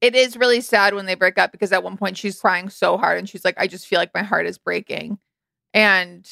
It 0.02 0.16
is 0.16 0.36
really 0.36 0.62
sad 0.62 0.96
when 0.96 1.06
they 1.06 1.16
break 1.16 1.38
up 1.38 1.52
because 1.52 1.72
at 1.72 1.84
one 1.84 1.96
point 1.96 2.18
she's 2.18 2.40
crying 2.42 2.70
so 2.70 2.98
hard 2.98 3.20
and 3.20 3.30
she's 3.30 3.46
like, 3.46 3.56
I 3.58 3.68
just 3.68 3.88
feel 3.88 4.00
like 4.00 4.14
my 4.14 4.24
heart 4.24 4.48
is 4.48 4.58
breaking. 4.58 5.20
And 5.74 6.28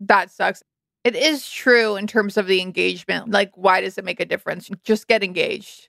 that 0.00 0.30
sucks. 0.30 0.62
It 1.04 1.16
is 1.16 1.50
true 1.50 1.96
in 1.96 2.06
terms 2.06 2.36
of 2.36 2.46
the 2.46 2.60
engagement. 2.60 3.30
Like, 3.30 3.50
why 3.54 3.80
does 3.80 3.96
it 3.96 4.04
make 4.04 4.20
a 4.20 4.26
difference? 4.26 4.70
Just 4.84 5.08
get 5.08 5.24
engaged. 5.24 5.88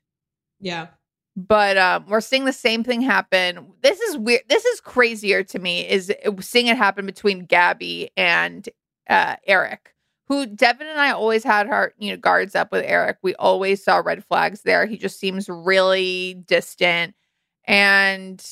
yeah 0.61 0.87
But 1.35 1.77
um, 1.77 2.05
we're 2.07 2.21
seeing 2.21 2.45
the 2.45 2.53
same 2.53 2.83
thing 2.83 3.01
happen. 3.01 3.67
This 3.81 3.99
is 3.99 4.17
weird. 4.17 4.43
This 4.47 4.63
is 4.65 4.79
crazier 4.79 5.43
to 5.43 5.59
me. 5.59 5.87
Is 5.87 6.13
seeing 6.39 6.67
it 6.67 6.77
happen 6.77 7.05
between 7.05 7.45
Gabby 7.45 8.11
and 8.15 8.67
uh, 9.09 9.35
Erich, 9.45 9.93
who 10.29 10.45
Devin 10.45 10.87
and 10.87 10.99
I 10.99 11.11
always 11.11 11.43
had 11.43 11.67
our 11.67 11.93
you 11.97 12.11
know 12.11 12.17
guards 12.17 12.55
up 12.55 12.71
with 12.71 12.85
Erich. 12.85 13.17
We 13.21 13.35
always 13.35 13.83
saw 13.83 13.97
red 13.97 14.23
flags 14.23 14.61
there. 14.61 14.85
He 14.85 14.97
just 14.97 15.19
seems 15.19 15.49
really 15.49 16.35
distant, 16.47 17.15
and 17.65 18.43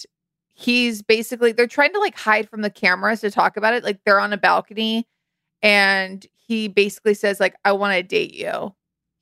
he's 0.53 1.01
basically 1.03 1.51
they're 1.53 1.67
trying 1.67 1.93
to 1.93 1.99
like 1.99 2.17
hide 2.17 2.49
from 2.49 2.61
the 2.63 2.69
cameras 2.69 3.21
to 3.21 3.31
talk 3.31 3.55
about 3.57 3.73
it. 3.75 3.83
Like 3.83 3.99
they're 4.05 4.19
on 4.19 4.33
a 4.33 4.37
balcony, 4.37 5.07
and 5.61 6.25
he 6.33 6.67
basically 6.67 7.13
says 7.13 7.39
like, 7.39 7.55
"I 7.63 7.71
want 7.73 7.95
to 7.95 8.03
date 8.03 8.33
you." 8.33 8.73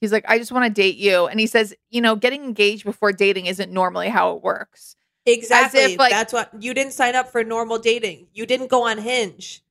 He's 0.02 0.12
like, 0.12 0.26
I 0.28 0.38
just 0.38 0.52
want 0.52 0.66
to 0.66 0.70
date 0.70 0.98
you. 0.98 1.26
And 1.26 1.40
he 1.40 1.48
says, 1.48 1.74
you 1.90 2.02
know, 2.02 2.16
getting 2.16 2.44
engaged 2.44 2.84
before 2.84 3.12
dating 3.14 3.48
isn't 3.48 3.72
normally 3.72 4.10
how 4.10 4.36
it 4.36 4.44
works. 4.44 4.96
exactly 5.26 5.98
like- 5.98 6.12
that's 6.12 6.32
what 6.34 6.52
you 6.60 6.74
didn't 6.74 6.94
sign 6.94 7.16
up 7.16 7.32
for 7.32 7.44
normal 7.44 7.80
dating 7.80 8.28
you 8.34 8.46
didn't 8.46 8.68
go 8.70 8.84
on 8.88 9.00
hinge 9.00 9.64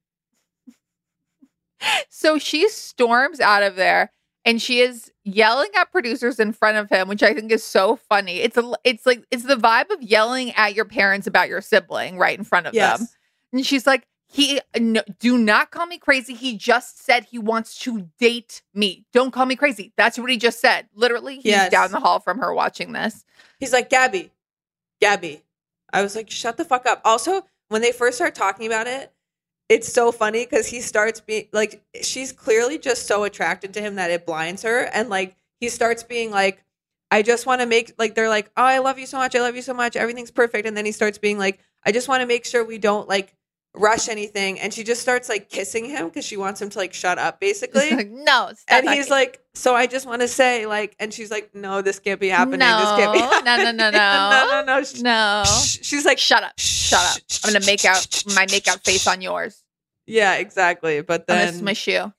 So 2.09 2.39
she 2.39 2.69
storms 2.69 3.41
out 3.41 3.63
of 3.63 3.77
there 3.77 4.11
and 4.45 4.61
she 4.61 4.81
is 4.81 5.11
yelling 5.25 5.71
at 5.77 5.91
producers 5.91 6.39
in 6.39 6.53
front 6.53 6.77
of 6.77 6.89
him, 6.89 7.09
which 7.09 7.23
I 7.23 7.35
think 7.35 7.51
is 7.51 7.65
so 7.65 7.97
funny. 7.97 8.41
It's 8.41 8.57
a 8.57 8.73
it's 8.85 9.07
like 9.07 9.25
it's 9.31 9.45
the 9.45 9.57
vibe 9.57 9.91
of 9.91 10.03
yelling 10.03 10.53
at 10.53 10.75
your 10.75 10.85
parents 10.85 11.27
about 11.27 11.49
your 11.49 11.61
sibling 11.61 12.19
right 12.19 12.39
in 12.39 12.45
front 12.45 12.67
of 12.67 12.75
yes 12.75 12.99
them. 12.99 13.09
And 13.53 13.67
she's 13.67 13.87
like, 13.87 14.07
he 14.27 14.61
no, 14.79 15.03
do 15.21 15.39
not 15.39 15.71
call 15.71 15.87
me 15.87 15.99
crazy. 15.99 16.35
He 16.35 16.57
just 16.57 17.03
said 17.05 17.25
he 17.25 17.39
wants 17.39 17.79
to 17.81 18.09
date 18.19 18.63
me. 18.75 19.05
Don't 19.13 19.31
call 19.31 19.47
me 19.47 19.55
crazy. 19.57 19.93
That's 19.97 20.19
what 20.19 20.31
he 20.31 20.37
just 20.37 20.61
said. 20.61 20.89
Literally, 20.95 21.37
he's 21.37 21.47
Yes. 21.47 21.71
down 21.71 21.93
the 21.93 22.01
hall 22.01 22.19
from 22.21 22.39
her 22.39 22.53
watching 22.53 22.93
this. 22.93 23.25
He's 23.61 23.73
like, 23.73 23.89
Gabby, 23.91 24.33
Gabby. 25.01 25.43
I 25.93 26.03
was 26.03 26.17
like, 26.17 26.29
shut 26.31 26.57
the 26.57 26.65
fuck 26.65 26.87
up. 26.87 27.01
Also, 27.05 27.47
when 27.69 27.81
they 27.81 27.93
first 27.93 28.17
start 28.17 28.35
talking 28.35 28.67
about 28.67 28.89
it, 28.89 29.13
it's 29.69 29.93
so 29.93 30.13
funny 30.13 30.45
because 30.45 30.67
he 30.67 30.81
starts 30.81 31.21
being 31.21 31.49
like, 31.53 31.83
she's 32.03 32.33
clearly 32.33 32.79
just 32.79 33.07
so 33.07 33.25
attracted 33.25 33.75
to 33.75 33.81
him 33.81 33.95
that 33.97 34.11
it 34.11 34.27
blinds 34.27 34.63
her. 34.63 34.81
And 34.81 35.09
like, 35.09 35.37
he 35.61 35.69
starts 35.69 36.03
being 36.03 36.31
like, 36.31 36.63
I 37.11 37.23
just 37.23 37.47
want 37.47 37.61
to 37.61 37.67
make, 37.67 37.93
like, 37.99 38.15
they're 38.15 38.29
like, 38.29 38.51
oh, 38.57 38.65
I 38.65 38.79
love 38.79 38.99
you 38.99 39.07
so 39.07 39.19
much. 39.19 39.37
I 39.37 39.41
love 39.41 39.57
you 39.57 39.63
so 39.63 39.75
much. 39.75 39.97
Everything's 39.97 40.31
perfect. 40.31 40.67
And 40.67 40.77
then 40.77 40.85
he 40.85 40.93
starts 40.93 41.17
being 41.19 41.39
like, 41.39 41.61
I 41.85 41.93
just 41.93 42.09
want 42.09 42.23
to 42.23 42.27
make 42.27 42.45
sure 42.45 42.65
we 42.65 42.79
don't 42.79 43.09
like 43.09 43.35
rush 43.75 44.09
anything. 44.09 44.61
And 44.61 44.73
she 44.73 44.85
just 44.85 45.03
starts 45.03 45.29
like 45.29 45.51
kissing 45.51 45.85
him 45.85 46.09
because 46.09 46.25
she 46.25 46.37
wants 46.37 46.63
him 46.63 46.71
to 46.71 46.79
like 46.79 46.95
shut 46.95 47.19
up, 47.19 47.41
basically. 47.41 47.91
No, 48.25 48.51
stop 48.55 48.57
and 48.69 48.89
he's 48.89 49.11
like, 49.11 49.41
so 49.55 49.75
I 49.75 49.87
just 49.87 50.07
want 50.07 50.23
to 50.23 50.29
say, 50.29 50.67
like, 50.67 50.97
and 50.99 51.13
she's 51.13 51.31
like, 51.31 51.55
no, 51.55 51.83
this 51.83 51.99
can't 51.99 52.19
be 52.19 52.29
happening. 52.29 52.61
No, 52.61 52.79
this 52.79 53.05
can't 53.05 53.13
be 53.13 53.19
no, 53.19 53.27
no, 53.27 53.51
happening. 53.51 53.77
no, 53.77 53.91
no. 53.91 54.31
no, 54.31 54.49
no, 54.51 54.65
no. 54.65 54.83
Sh- 54.83 55.01
no. 55.01 55.43
She's 55.47 56.05
like, 56.05 56.19
Shut 56.19 56.43
up. 56.43 56.53
Shut 56.59 57.01
up. 57.01 57.19
I'm 57.45 57.53
gonna 57.53 57.67
make 57.67 57.85
out 57.85 58.23
my 58.35 58.47
make 58.51 58.67
out 58.69 58.83
face 58.85 59.07
on 59.07 59.21
yours. 59.21 59.63
Yeah, 60.07 60.35
exactly. 60.35 61.03
But 61.03 61.25
I'm 61.29 61.37
gonna 61.37 61.51
then, 61.51 61.55
smush 61.61 61.89
you. 61.89 62.13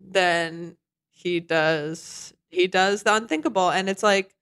then 0.00 0.76
he 1.10 1.40
does, 1.40 2.32
he 2.48 2.66
does 2.66 3.02
the 3.02 3.14
unthinkable, 3.14 3.70
and 3.70 3.88
it's 3.88 4.02
like, 4.02 4.34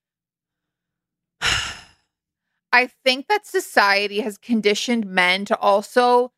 I 2.74 2.88
think 3.04 3.28
that 3.28 3.46
society 3.46 4.18
has 4.20 4.37
conditioned 4.37 5.06
men 5.06 5.44
to 5.44 5.56
also, 5.58 6.32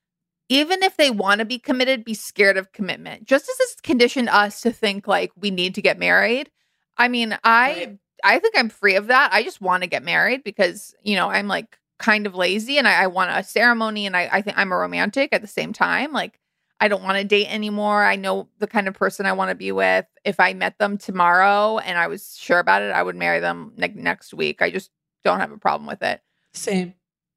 even 0.51 0.83
if 0.83 0.99
they 0.99 1.11
want 1.11 1.39
to 1.39 1.47
be 1.47 1.59
committed, 1.59 2.05
be 2.05 2.13
scared 2.13 2.59
of 2.59 2.73
commitment. 2.73 3.25
Just 3.25 3.49
as 3.49 3.57
it's 3.59 3.81
conditioned 3.81 4.29
us 4.29 4.61
to 4.61 4.71
think 4.71 5.09
like 5.09 5.33
we 5.35 5.51
need 5.51 5.75
to 5.77 5.83
get 5.83 5.99
married. 5.99 6.51
I 6.99 7.09
mean, 7.09 7.39
I 7.43 7.69
Right. 7.69 7.99
I 8.23 8.39
think 8.39 8.55
I'm 8.59 8.69
free 8.69 8.97
of 8.97 9.07
that. 9.07 9.33
I 9.33 9.43
just 9.43 9.63
want 9.63 9.83
to 9.83 9.89
get 9.89 10.03
married 10.03 10.45
because, 10.45 10.95
you 11.03 11.17
know, 11.17 11.31
I'm 11.31 11.49
like 11.49 11.79
kind 11.99 12.27
of 12.27 12.35
lazy 12.35 12.77
and 12.77 12.87
I, 12.87 13.05
I 13.05 13.07
want 13.07 13.31
a 13.31 13.43
ceremony 13.43 14.05
and 14.05 14.15
I, 14.15 14.29
I 14.31 14.43
think 14.43 14.59
I'm 14.59 14.73
a 14.73 14.77
romantic 14.77 15.31
at 15.33 15.41
the 15.41 15.49
same 15.49 15.73
time. 15.73 16.13
Like 16.13 16.39
I 16.81 16.89
don't 16.89 17.03
want 17.03 17.17
to 17.17 17.25
date 17.25 17.47
anymore. 17.47 18.05
I 18.05 18.17
know 18.17 18.49
the 18.59 18.67
kind 18.67 18.89
of 18.89 18.95
person 18.95 19.25
I 19.25 19.33
want 19.33 19.49
to 19.51 19.55
be 19.55 19.73
with. 19.73 20.05
If 20.25 20.39
I 20.39 20.53
met 20.53 20.79
them 20.79 20.99
tomorrow 20.99 21.79
and 21.79 21.97
I 21.99 22.09
was 22.09 22.37
sure 22.39 22.59
about 22.59 22.83
it, 22.83 22.91
I 22.93 23.03
would 23.03 23.17
marry 23.17 23.41
them 23.41 23.73
like 23.79 23.95
next 23.97 24.35
week. 24.35 24.61
I 24.61 24.71
just 24.71 24.91
don't 25.25 25.41
have 25.41 25.53
a 25.53 25.59
problem 25.59 25.87
with 25.87 26.03
it. 26.03 26.21
Same. 26.57 26.95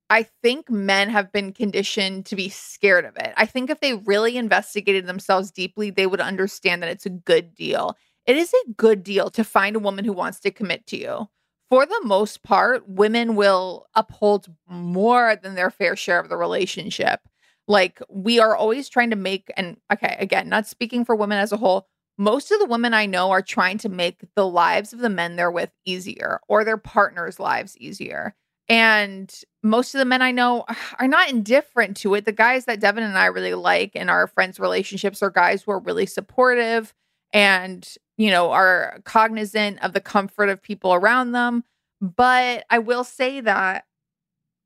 I 0.10 0.24
think 0.42 0.70
men 0.72 1.10
have 1.10 1.32
been 1.32 1.54
conditioned 1.54 2.26
to 2.28 2.36
be 2.36 2.50
scared 2.50 3.06
of 3.06 3.16
it. 3.18 3.32
I 3.38 3.46
think 3.46 3.70
if 3.70 3.80
they 3.80 3.94
really 3.94 4.38
investigated 4.38 5.06
themselves 5.06 5.52
deeply, 5.52 5.92
they 5.92 6.08
would 6.08 6.22
understand 6.22 6.82
that 6.82 6.90
it's 6.90 7.06
a 7.06 7.12
good 7.12 7.54
deal. 7.54 7.96
It 8.26 8.36
is 8.36 8.54
a 8.54 8.72
good 8.74 9.04
deal 9.04 9.30
to 9.32 9.44
find 9.44 9.76
a 9.76 9.80
woman 9.80 10.06
who 10.06 10.14
wants 10.14 10.40
to 10.42 10.52
commit 10.52 10.88
to 10.88 10.98
you. 10.98 11.30
For 11.70 11.86
the 11.86 12.02
most 12.04 12.42
part, 12.42 12.90
women 12.90 13.36
will 13.36 13.86
uphold 13.94 14.48
more 14.68 15.36
than 15.36 15.54
their 15.54 15.70
fair 15.70 15.96
share 15.96 16.20
of 16.20 16.30
the 16.30 16.38
relationship. 16.38 17.20
Like, 17.68 18.02
we 18.10 18.40
are 18.40 18.56
always 18.56 18.90
trying 18.90 19.12
to 19.12 19.16
make, 19.16 19.52
and 19.56 19.78
okay, 19.94 20.16
again, 20.20 20.50
not 20.50 20.66
speaking 20.66 21.06
for 21.06 21.16
women 21.16 21.38
as 21.38 21.52
a 21.52 21.58
whole, 21.58 21.88
most 22.18 22.52
of 22.52 22.60
the 22.60 22.66
women 22.66 22.96
I 22.96 23.06
know 23.06 23.30
are 23.30 23.44
trying 23.44 23.78
to 23.80 23.90
make 23.90 24.24
the 24.36 24.48
lives 24.48 24.92
of 24.92 25.00
the 25.00 25.10
men 25.10 25.36
they're 25.36 25.52
with 25.52 25.70
easier 25.86 26.42
or 26.48 26.64
their 26.64 26.78
partners' 26.78 27.40
lives 27.40 27.78
easier. 27.78 28.36
And 28.70 29.34
most 29.64 29.96
of 29.96 30.00
the 30.00 30.06
men 30.06 30.22
I 30.22 30.32
know 30.32 30.66
are 31.00 31.08
not 31.08 31.30
indifferent 31.30 31.98
to 31.98 32.14
it. 32.14 32.26
The 32.26 32.32
guys 32.32 32.66
that 32.66 32.80
Devin 32.80 33.04
and 33.04 33.18
I 33.18 33.26
really 33.26 33.56
like 33.56 33.96
in 33.96 34.10
our 34.10 34.28
friends' 34.28 34.60
relationships 34.60 35.22
are 35.22 35.32
guys 35.32 35.64
who 35.64 35.72
are 35.72 35.80
really 35.80 36.06
supportive 36.06 36.94
and, 37.34 37.88
you 38.18 38.30
know, 38.30 38.52
are 38.52 39.02
cognizant 39.04 39.84
of 39.84 39.94
the 39.94 40.00
comfort 40.00 40.50
of 40.50 40.62
people 40.62 40.94
around 40.94 41.32
them. 41.32 41.64
But 42.02 42.66
I 42.70 42.80
will 42.80 43.04
say 43.04 43.42
that 43.42 43.86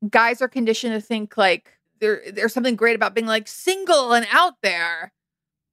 guys 0.08 0.40
are 0.42 0.48
conditioned 0.48 0.94
to 0.94 1.00
think 1.00 1.36
like 1.36 1.72
there, 2.00 2.22
there's 2.32 2.52
something 2.52 2.76
great 2.76 2.94
about 2.94 3.14
being 3.14 3.26
like 3.26 3.48
single 3.48 4.12
and 4.12 4.26
out 4.30 4.54
there. 4.62 5.12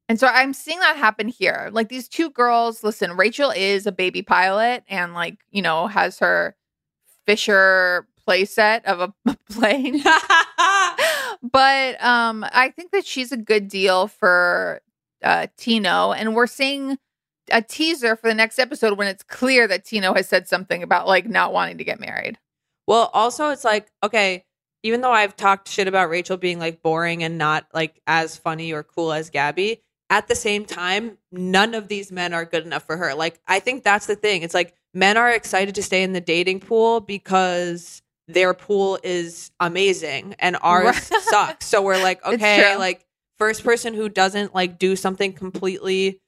And 0.10 0.20
so 0.20 0.28
I'm 0.28 0.54
seeing 0.54 0.80
that 0.80 0.98
happen 0.98 1.28
here. 1.28 1.70
Like 1.72 1.90
these 1.90 2.08
two 2.08 2.30
girls, 2.32 2.84
listen, 2.84 3.16
Rachel 3.16 3.52
is 3.52 3.86
a 3.86 3.92
baby 3.92 4.22
pilot 4.22 4.84
and 4.90 5.14
like, 5.14 5.38
you 5.52 5.62
know, 5.62 5.88
has 5.88 6.20
her 6.20 6.56
Fisher 7.26 8.08
playset 8.28 8.84
of 8.86 9.00
a, 9.00 9.14
a 9.30 9.38
plane. 9.52 10.02
but 11.42 12.04
um 12.04 12.46
I 12.52 12.72
think 12.76 12.92
that 12.92 13.06
she's 13.06 13.32
a 13.32 13.38
good 13.38 13.68
deal 13.68 14.08
for 14.08 14.82
uh 15.24 15.48
Tino 15.58 16.12
and 16.12 16.36
we're 16.36 16.48
seeing 16.48 16.98
a 17.52 17.62
teaser 17.62 18.16
for 18.16 18.28
the 18.28 18.36
next 18.36 18.60
episode 18.60 18.98
when 18.98 19.08
it's 19.08 19.24
clear 19.24 19.68
that 19.68 19.86
Tino 19.86 20.14
has 20.14 20.28
said 20.28 20.48
something 20.48 20.84
about 20.84 21.08
like 21.08 21.28
not 21.28 21.54
wanting 21.54 21.78
to 21.78 21.84
get 21.84 22.00
married. 22.00 22.38
Well, 22.88 23.10
also, 23.14 23.50
it's 23.50 23.64
like, 23.64 23.92
okay, 24.04 24.46
even 24.84 25.02
though 25.02 25.12
I've 25.12 25.36
talked 25.36 25.68
shit 25.68 25.88
about 25.88 26.10
Rachel 26.10 26.38
being 26.38 26.60
like 26.60 26.82
boring 26.82 27.24
and 27.24 27.38
not 27.38 27.68
like 27.74 28.02
as 28.08 28.38
funny 28.38 28.74
or 28.74 28.84
cool 28.84 29.14
as 29.14 29.30
Gabby, 29.30 29.82
at 30.10 30.28
the 30.28 30.36
same 30.36 30.66
time, 30.66 31.18
none 31.32 31.74
of 31.74 31.88
these 31.88 32.12
men 32.12 32.34
are 32.34 32.44
good 32.46 32.66
enough 32.66 32.84
for 32.86 32.98
her. 32.98 33.14
Like, 33.14 33.40
I 33.48 33.60
think 33.60 33.84
that's 33.84 34.08
the 34.08 34.16
thing. 34.16 34.42
It's 34.42 34.54
like 34.54 34.74
men 34.94 35.18
are 35.18 35.32
excited 35.32 35.76
to 35.76 35.84
stay 35.84 36.04
in 36.04 36.14
the 36.14 36.22
dating 36.22 36.60
pool 36.62 37.00
because 37.00 38.02
their 38.34 38.54
pool 38.54 39.00
is 39.04 39.52
amazing 39.60 40.36
and 40.40 40.58
ours 40.62 40.98
sucks. 41.24 41.66
So 41.66 41.82
we're 41.82 42.02
like, 42.02 42.26
okay, 42.26 42.76
like 42.78 43.06
first 43.38 43.64
person 43.64 43.94
who 43.94 44.08
doesn't 44.10 44.54
like 44.54 44.78
do 44.78 44.96
something 44.96 45.34
completely 45.34 46.22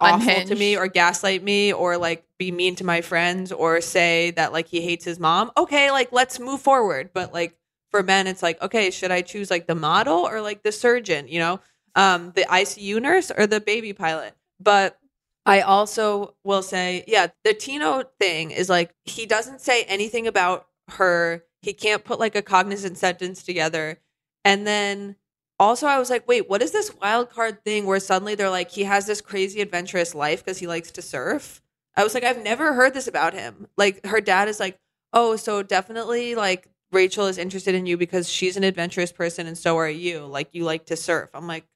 awful 0.00 0.44
to 0.44 0.54
me 0.54 0.76
or 0.76 0.88
gaslight 0.88 1.42
me 1.42 1.72
or 1.72 1.96
like 1.96 2.24
be 2.38 2.50
mean 2.50 2.74
to 2.76 2.84
my 2.84 3.00
friends 3.00 3.52
or 3.52 3.80
say 3.80 4.30
that 4.32 4.52
like 4.52 4.66
he 4.66 4.80
hates 4.80 5.04
his 5.04 5.20
mom 5.20 5.50
okay 5.56 5.90
like 5.90 6.10
let's 6.12 6.38
move 6.40 6.60
forward. 6.60 7.10
But 7.12 7.32
like 7.32 7.56
for 7.90 8.02
men 8.02 8.26
it's 8.26 8.42
like 8.42 8.60
okay 8.62 8.90
should 8.90 9.10
i 9.10 9.20
choose 9.20 9.50
like 9.50 9.66
the 9.66 9.74
model 9.74 10.18
or 10.18 10.40
like 10.40 10.62
the 10.62 10.72
surgeon 10.72 11.28
you 11.28 11.38
know? 11.38 11.60
Um 11.94 12.32
the 12.34 12.42
icu 12.42 13.00
nurse 13.00 13.30
or 13.30 13.46
the 13.46 13.60
baby 13.60 13.92
pilot? 13.92 14.34
But 14.58 14.98
i 15.46 15.60
also 15.62 16.34
will 16.44 16.62
say 16.62 17.04
yeah 17.06 17.28
the 17.44 17.54
tino 17.54 18.04
thing 18.20 18.50
is 18.50 18.68
like 18.68 18.94
he 19.04 19.26
doesn't 19.26 19.60
say 19.60 19.84
anything 19.84 20.26
about 20.26 20.66
her 20.92 21.44
He 21.62 21.72
can't 21.72 22.04
put 22.04 22.18
like 22.20 22.34
a 22.36 22.42
cognizant 22.42 22.98
sentence 22.98 23.42
together. 23.42 23.98
And 24.44 24.66
then 24.66 25.16
also 25.58 25.86
I 25.86 25.98
was 25.98 26.08
like, 26.10 26.26
wait, 26.26 26.48
what 26.48 26.62
is 26.62 26.72
this 26.72 26.94
wild 27.00 27.30
card 27.30 27.62
thing 27.64 27.84
where 27.86 28.00
suddenly 28.00 28.34
they're 28.34 28.50
like 28.50 28.70
he 28.70 28.84
has 28.84 29.06
this 29.06 29.20
crazy 29.20 29.60
adventurous 29.60 30.14
life 30.14 30.44
because 30.44 30.58
he 30.58 30.66
likes 30.66 30.90
to 30.92 31.02
surf? 31.02 31.60
I 31.96 32.04
was 32.04 32.14
like, 32.14 32.24
I've 32.24 32.42
never 32.42 32.72
heard 32.74 32.94
this 32.94 33.08
about 33.08 33.34
him. 33.34 33.66
Like 33.76 34.04
her 34.06 34.20
dad 34.20 34.48
is 34.48 34.60
like, 34.60 34.78
"Oh, 35.12 35.36
so 35.36 35.62
definitely 35.62 36.34
like 36.34 36.68
Rachel 36.92 37.26
is 37.26 37.38
interested 37.38 37.74
in 37.74 37.86
you 37.86 37.96
because 37.96 38.28
she's 38.28 38.56
an 38.56 38.64
adventurous 38.64 39.12
person 39.12 39.46
and 39.46 39.58
so 39.58 39.76
are 39.78 39.88
you. 39.90 40.24
Like 40.26 40.48
you 40.54 40.64
like 40.64 40.86
to 40.86 40.96
surf." 40.96 41.30
I'm 41.34 41.46
like, 41.46 41.66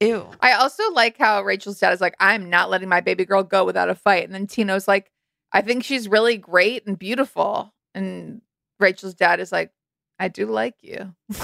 "Ew." 0.00 0.28
I 0.40 0.52
also 0.54 0.90
like 0.92 1.16
how 1.18 1.42
Rachel's 1.42 1.78
dad 1.78 1.92
is 1.92 2.00
like, 2.00 2.16
I'm 2.20 2.50
not 2.50 2.70
letting 2.70 2.88
my 2.88 3.00
baby 3.00 3.24
girl 3.24 3.42
go 3.42 3.64
without 3.64 3.88
a 3.90 3.94
fight. 3.94 4.24
And 4.24 4.34
then 4.34 4.46
Tino's 4.46 4.88
like, 4.88 5.10
I 5.52 5.62
think 5.62 5.84
she's 5.84 6.08
really 6.08 6.36
great 6.38 6.86
and 6.86 6.98
beautiful. 6.98 7.72
And 7.94 8.42
Rachel's 8.80 9.14
dad 9.14 9.40
is 9.40 9.52
like, 9.52 9.70
I 10.18 10.28
do 10.28 10.46
like 10.46 10.76
you. 10.82 11.14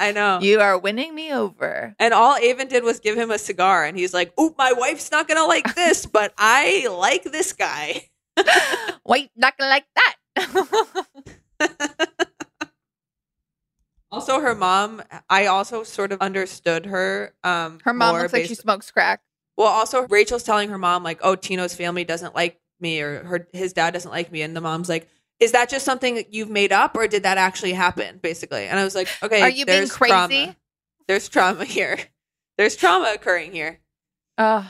I 0.00 0.12
know. 0.14 0.38
You 0.40 0.60
are 0.60 0.78
winning 0.78 1.14
me 1.14 1.32
over. 1.32 1.94
And 1.98 2.14
all 2.14 2.36
Aven 2.36 2.68
did 2.68 2.84
was 2.84 3.00
give 3.00 3.16
him 3.16 3.30
a 3.30 3.38
cigar, 3.38 3.84
and 3.84 3.96
he's 3.98 4.14
like, 4.14 4.32
"Oop, 4.40 4.56
my 4.58 4.72
wife's 4.72 5.10
not 5.10 5.28
gonna 5.28 5.44
like 5.44 5.74
this, 5.74 6.06
but 6.06 6.32
I 6.38 6.86
like 6.90 7.24
this 7.24 7.52
guy." 7.52 8.08
Wait, 9.06 9.30
not 9.36 9.56
gonna 9.58 9.70
like 9.70 9.86
that. 9.96 11.06
Also, 14.10 14.40
her 14.40 14.54
mom, 14.54 15.02
I 15.28 15.46
also 15.46 15.82
sort 15.82 16.12
of 16.12 16.22
understood 16.22 16.86
her. 16.86 17.34
Um, 17.44 17.78
Her 17.84 17.92
mom 17.92 18.16
looks 18.16 18.32
like 18.32 18.42
she 18.44 18.48
based- 18.48 18.62
smokes 18.62 18.90
crack. 18.90 19.20
Well, 19.58 19.68
also 19.68 20.06
Rachel's 20.06 20.44
telling 20.44 20.70
her 20.70 20.78
mom 20.78 21.02
like, 21.02 21.18
"Oh, 21.22 21.34
Tino's 21.36 21.74
family 21.74 22.04
doesn't 22.04 22.34
like 22.34 22.58
me, 22.80 23.00
or 23.00 23.24
her 23.24 23.48
his 23.52 23.72
dad 23.72 23.92
doesn't 23.92 24.10
like 24.10 24.30
me," 24.32 24.42
and 24.42 24.56
the 24.56 24.60
mom's 24.60 24.88
like, 24.88 25.08
"Is 25.40 25.52
that 25.52 25.68
just 25.68 25.84
something 25.84 26.14
that 26.16 26.32
you've 26.32 26.50
made 26.50 26.72
up, 26.72 26.96
or 26.96 27.06
did 27.08 27.22
that 27.22 27.38
actually 27.38 27.72
happen?" 27.72 28.18
Basically, 28.22 28.66
and 28.66 28.78
I 28.78 28.84
was 28.84 28.94
like, 28.94 29.08
"Okay, 29.22 29.42
Are 29.42 29.48
you 29.48 29.66
being 29.66 29.88
crazy? 29.88 30.12
Trauma. 30.12 30.56
There's 31.06 31.28
trauma 31.28 31.64
here. 31.64 31.98
There's 32.56 32.76
trauma 32.76 33.12
occurring 33.14 33.52
here." 33.52 33.80
Uh, 34.36 34.64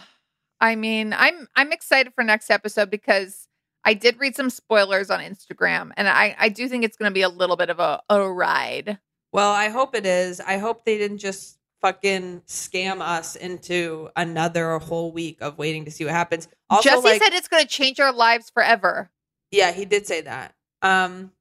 I 0.61 0.77
mean, 0.77 1.13
I'm 1.13 1.49
I'm 1.57 1.73
excited 1.73 2.13
for 2.15 2.25
next 2.25 2.51
episode 2.51 2.91
because 2.91 3.49
I 3.85 3.95
did 3.95 4.19
read 4.19 4.37
some 4.37 4.51
spoilers 4.51 5.11
on 5.11 5.21
Instagram, 5.21 5.93
and 5.97 6.09
I 6.09 6.35
I 6.39 6.49
do 6.49 6.69
think 6.69 6.85
it's 6.85 6.97
going 6.97 7.11
to 7.11 7.15
be 7.15 7.23
a 7.23 7.29
little 7.29 7.57
bit 7.57 7.71
of 7.71 7.81
a, 7.81 8.03
a 8.09 8.31
ride. 8.31 8.99
Well, 9.33 9.53
I 9.53 9.69
hope 9.69 9.95
it 9.95 10.07
is. 10.07 10.41
I 10.41 10.59
hope 10.59 10.85
they 10.85 10.99
didn't 10.99 11.19
just 11.19 11.58
fucking 11.81 12.43
scam 12.47 13.01
us 13.01 13.37
into 13.37 14.09
another 14.17 14.79
whole 14.79 15.13
week 15.13 15.39
of 15.41 15.59
waiting 15.59 15.85
to 15.85 15.91
see 15.91 16.05
what 16.05 16.15
happens. 16.15 16.49
Also, 16.71 16.91
Jesse 16.91 17.03
like, 17.03 17.23
said 17.23 17.33
it's 17.33 17.49
going 17.49 17.63
to 17.63 17.69
change 17.69 18.01
our 18.01 18.13
lives 18.13 18.51
forever. 18.51 19.11
yeah, 19.51 19.73
he 19.73 19.85
did 19.85 20.07
say 20.07 20.21
that. 20.23 20.55
Um, 20.83 21.33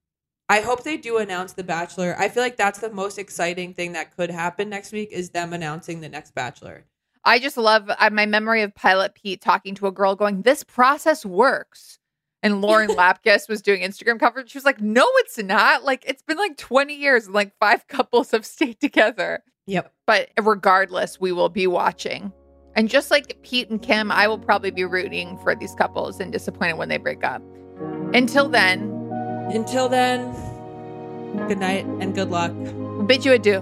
I 0.49 0.61
hope 0.61 0.83
they 0.83 0.97
do 0.97 1.17
announce 1.17 1.53
the 1.53 1.63
Bachelor. 1.63 2.15
I 2.17 2.29
feel 2.29 2.41
like 2.41 2.55
that's 2.55 2.79
the 2.79 2.89
most 2.89 3.17
exciting 3.19 3.73
thing 3.73 3.93
that 3.93 4.15
could 4.15 4.29
happen 4.31 4.69
next 4.69 4.93
week 4.93 5.09
is 5.11 5.31
them 5.31 5.51
announcing 5.53 5.99
the 5.99 6.09
next 6.09 6.33
Bachelor. 6.33 6.85
I 7.25 7.39
just 7.39 7.57
love 7.57 7.89
uh, 7.89 8.09
my 8.11 8.25
memory 8.25 8.61
of 8.61 8.73
Pilot 8.73 9.13
Pete 9.13 9.41
talking 9.41 9.75
to 9.75 9.87
a 9.87 9.91
girl 9.91 10.15
going, 10.15 10.43
This 10.43 10.63
process 10.63 11.25
works. 11.25 11.99
And 12.41 12.61
Lauren 12.61 12.89
Lapkus 12.91 13.49
was 13.49 13.61
doing 13.61 13.81
Instagram 13.81 14.19
coverage. 14.19 14.51
She 14.51 14.57
was 14.57 14.63
like, 14.63 14.79
No, 14.79 15.05
it's 15.17 15.37
not. 15.37 15.83
Like, 15.83 16.05
it's 16.07 16.23
been 16.23 16.37
like 16.37 16.55
20 16.55 16.95
years 16.95 17.25
and 17.25 17.35
like 17.35 17.51
five 17.59 17.85
couples 17.89 18.31
have 18.31 18.45
stayed 18.45 18.79
together. 18.79 19.43
Yep. 19.67 19.93
But 20.05 20.29
regardless, 20.41 21.19
we 21.19 21.31
will 21.31 21.49
be 21.49 21.67
watching. 21.67 22.31
And 22.75 22.89
just 22.89 23.11
like 23.11 23.37
Pete 23.43 23.69
and 23.69 23.81
Kim, 23.81 24.11
I 24.11 24.27
will 24.27 24.37
probably 24.39 24.71
be 24.71 24.85
rooting 24.85 25.37
for 25.39 25.55
these 25.55 25.73
couples 25.75 26.19
and 26.19 26.31
disappointed 26.31 26.77
when 26.77 26.89
they 26.89 26.97
break 26.97 27.23
up. 27.23 27.41
Until 28.13 28.47
then, 28.49 28.81
Until 29.53 29.89
then, 29.89 30.31
good 31.47 31.57
night 31.59 31.85
and 31.85 32.13
good 32.15 32.29
luck. 32.29 32.51
bid 33.07 33.25
you 33.25 33.33
adieu. 33.33 33.61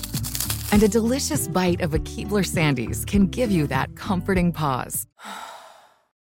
And 0.71 0.81
a 0.83 0.87
delicious 0.87 1.49
bite 1.49 1.81
of 1.81 1.93
a 1.93 1.99
Keebler 1.99 2.45
Sandies 2.45 3.05
can 3.05 3.27
give 3.27 3.51
you 3.51 3.67
that 3.67 3.93
comforting 3.97 4.53
pause. 4.53 5.05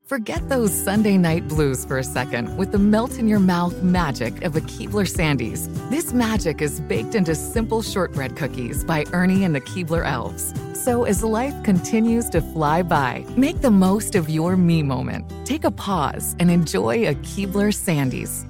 Forget 0.07 0.49
those 0.49 0.73
Sunday 0.73 1.19
night 1.19 1.47
blues 1.47 1.85
for 1.85 1.99
a 1.99 2.03
second 2.03 2.57
with 2.57 2.71
the 2.71 2.79
melt 2.79 3.19
in 3.19 3.27
your 3.27 3.39
mouth 3.39 3.83
magic 3.83 4.43
of 4.43 4.55
a 4.55 4.61
Keebler 4.61 5.05
Sandies. 5.05 5.69
This 5.91 6.13
magic 6.13 6.63
is 6.63 6.79
baked 6.79 7.13
into 7.13 7.35
simple 7.35 7.83
shortbread 7.83 8.35
cookies 8.35 8.83
by 8.83 9.05
Ernie 9.13 9.43
and 9.43 9.53
the 9.53 9.61
Keebler 9.61 10.03
Elves. 10.03 10.51
So 10.73 11.03
as 11.03 11.23
life 11.23 11.53
continues 11.63 12.27
to 12.31 12.41
fly 12.41 12.81
by, 12.81 13.23
make 13.37 13.61
the 13.61 13.69
most 13.69 14.15
of 14.15 14.31
your 14.31 14.57
me 14.57 14.81
moment. 14.81 15.31
Take 15.45 15.63
a 15.63 15.69
pause 15.69 16.35
and 16.39 16.49
enjoy 16.49 17.07
a 17.07 17.13
Keebler 17.13 17.71
Sandies. 17.71 18.47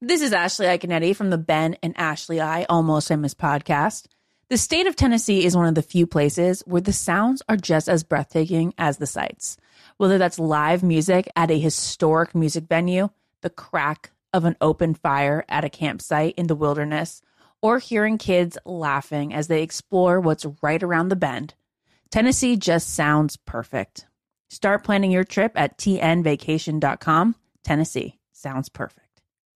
This 0.00 0.22
is 0.22 0.32
Ashley 0.32 0.66
Iaconetti 0.66 1.16
from 1.16 1.30
the 1.30 1.38
Ben 1.38 1.76
and 1.82 1.94
Ashley 1.96 2.40
I 2.40 2.62
Almost 2.68 3.08
Famous 3.08 3.34
podcast. 3.34 4.06
The 4.52 4.58
state 4.58 4.86
of 4.86 4.96
Tennessee 4.96 5.46
is 5.46 5.56
one 5.56 5.66
of 5.66 5.74
the 5.74 5.80
few 5.80 6.06
places 6.06 6.62
where 6.66 6.82
the 6.82 6.92
sounds 6.92 7.40
are 7.48 7.56
just 7.56 7.88
as 7.88 8.04
breathtaking 8.04 8.74
as 8.76 8.98
the 8.98 9.06
sights. 9.06 9.56
Whether 9.96 10.18
that's 10.18 10.38
live 10.38 10.82
music 10.82 11.26
at 11.34 11.50
a 11.50 11.58
historic 11.58 12.34
music 12.34 12.64
venue, 12.68 13.08
the 13.40 13.48
crack 13.48 14.10
of 14.30 14.44
an 14.44 14.58
open 14.60 14.92
fire 14.92 15.42
at 15.48 15.64
a 15.64 15.70
campsite 15.70 16.34
in 16.36 16.48
the 16.48 16.54
wilderness, 16.54 17.22
or 17.62 17.78
hearing 17.78 18.18
kids 18.18 18.58
laughing 18.66 19.32
as 19.32 19.48
they 19.48 19.62
explore 19.62 20.20
what's 20.20 20.44
right 20.60 20.82
around 20.82 21.08
the 21.08 21.16
bend, 21.16 21.54
Tennessee 22.10 22.58
just 22.58 22.92
sounds 22.92 23.38
perfect. 23.38 24.04
Start 24.50 24.84
planning 24.84 25.10
your 25.10 25.24
trip 25.24 25.52
at 25.54 25.78
tnvacation.com. 25.78 27.36
Tennessee 27.64 28.18
sounds 28.32 28.68
perfect. 28.68 29.01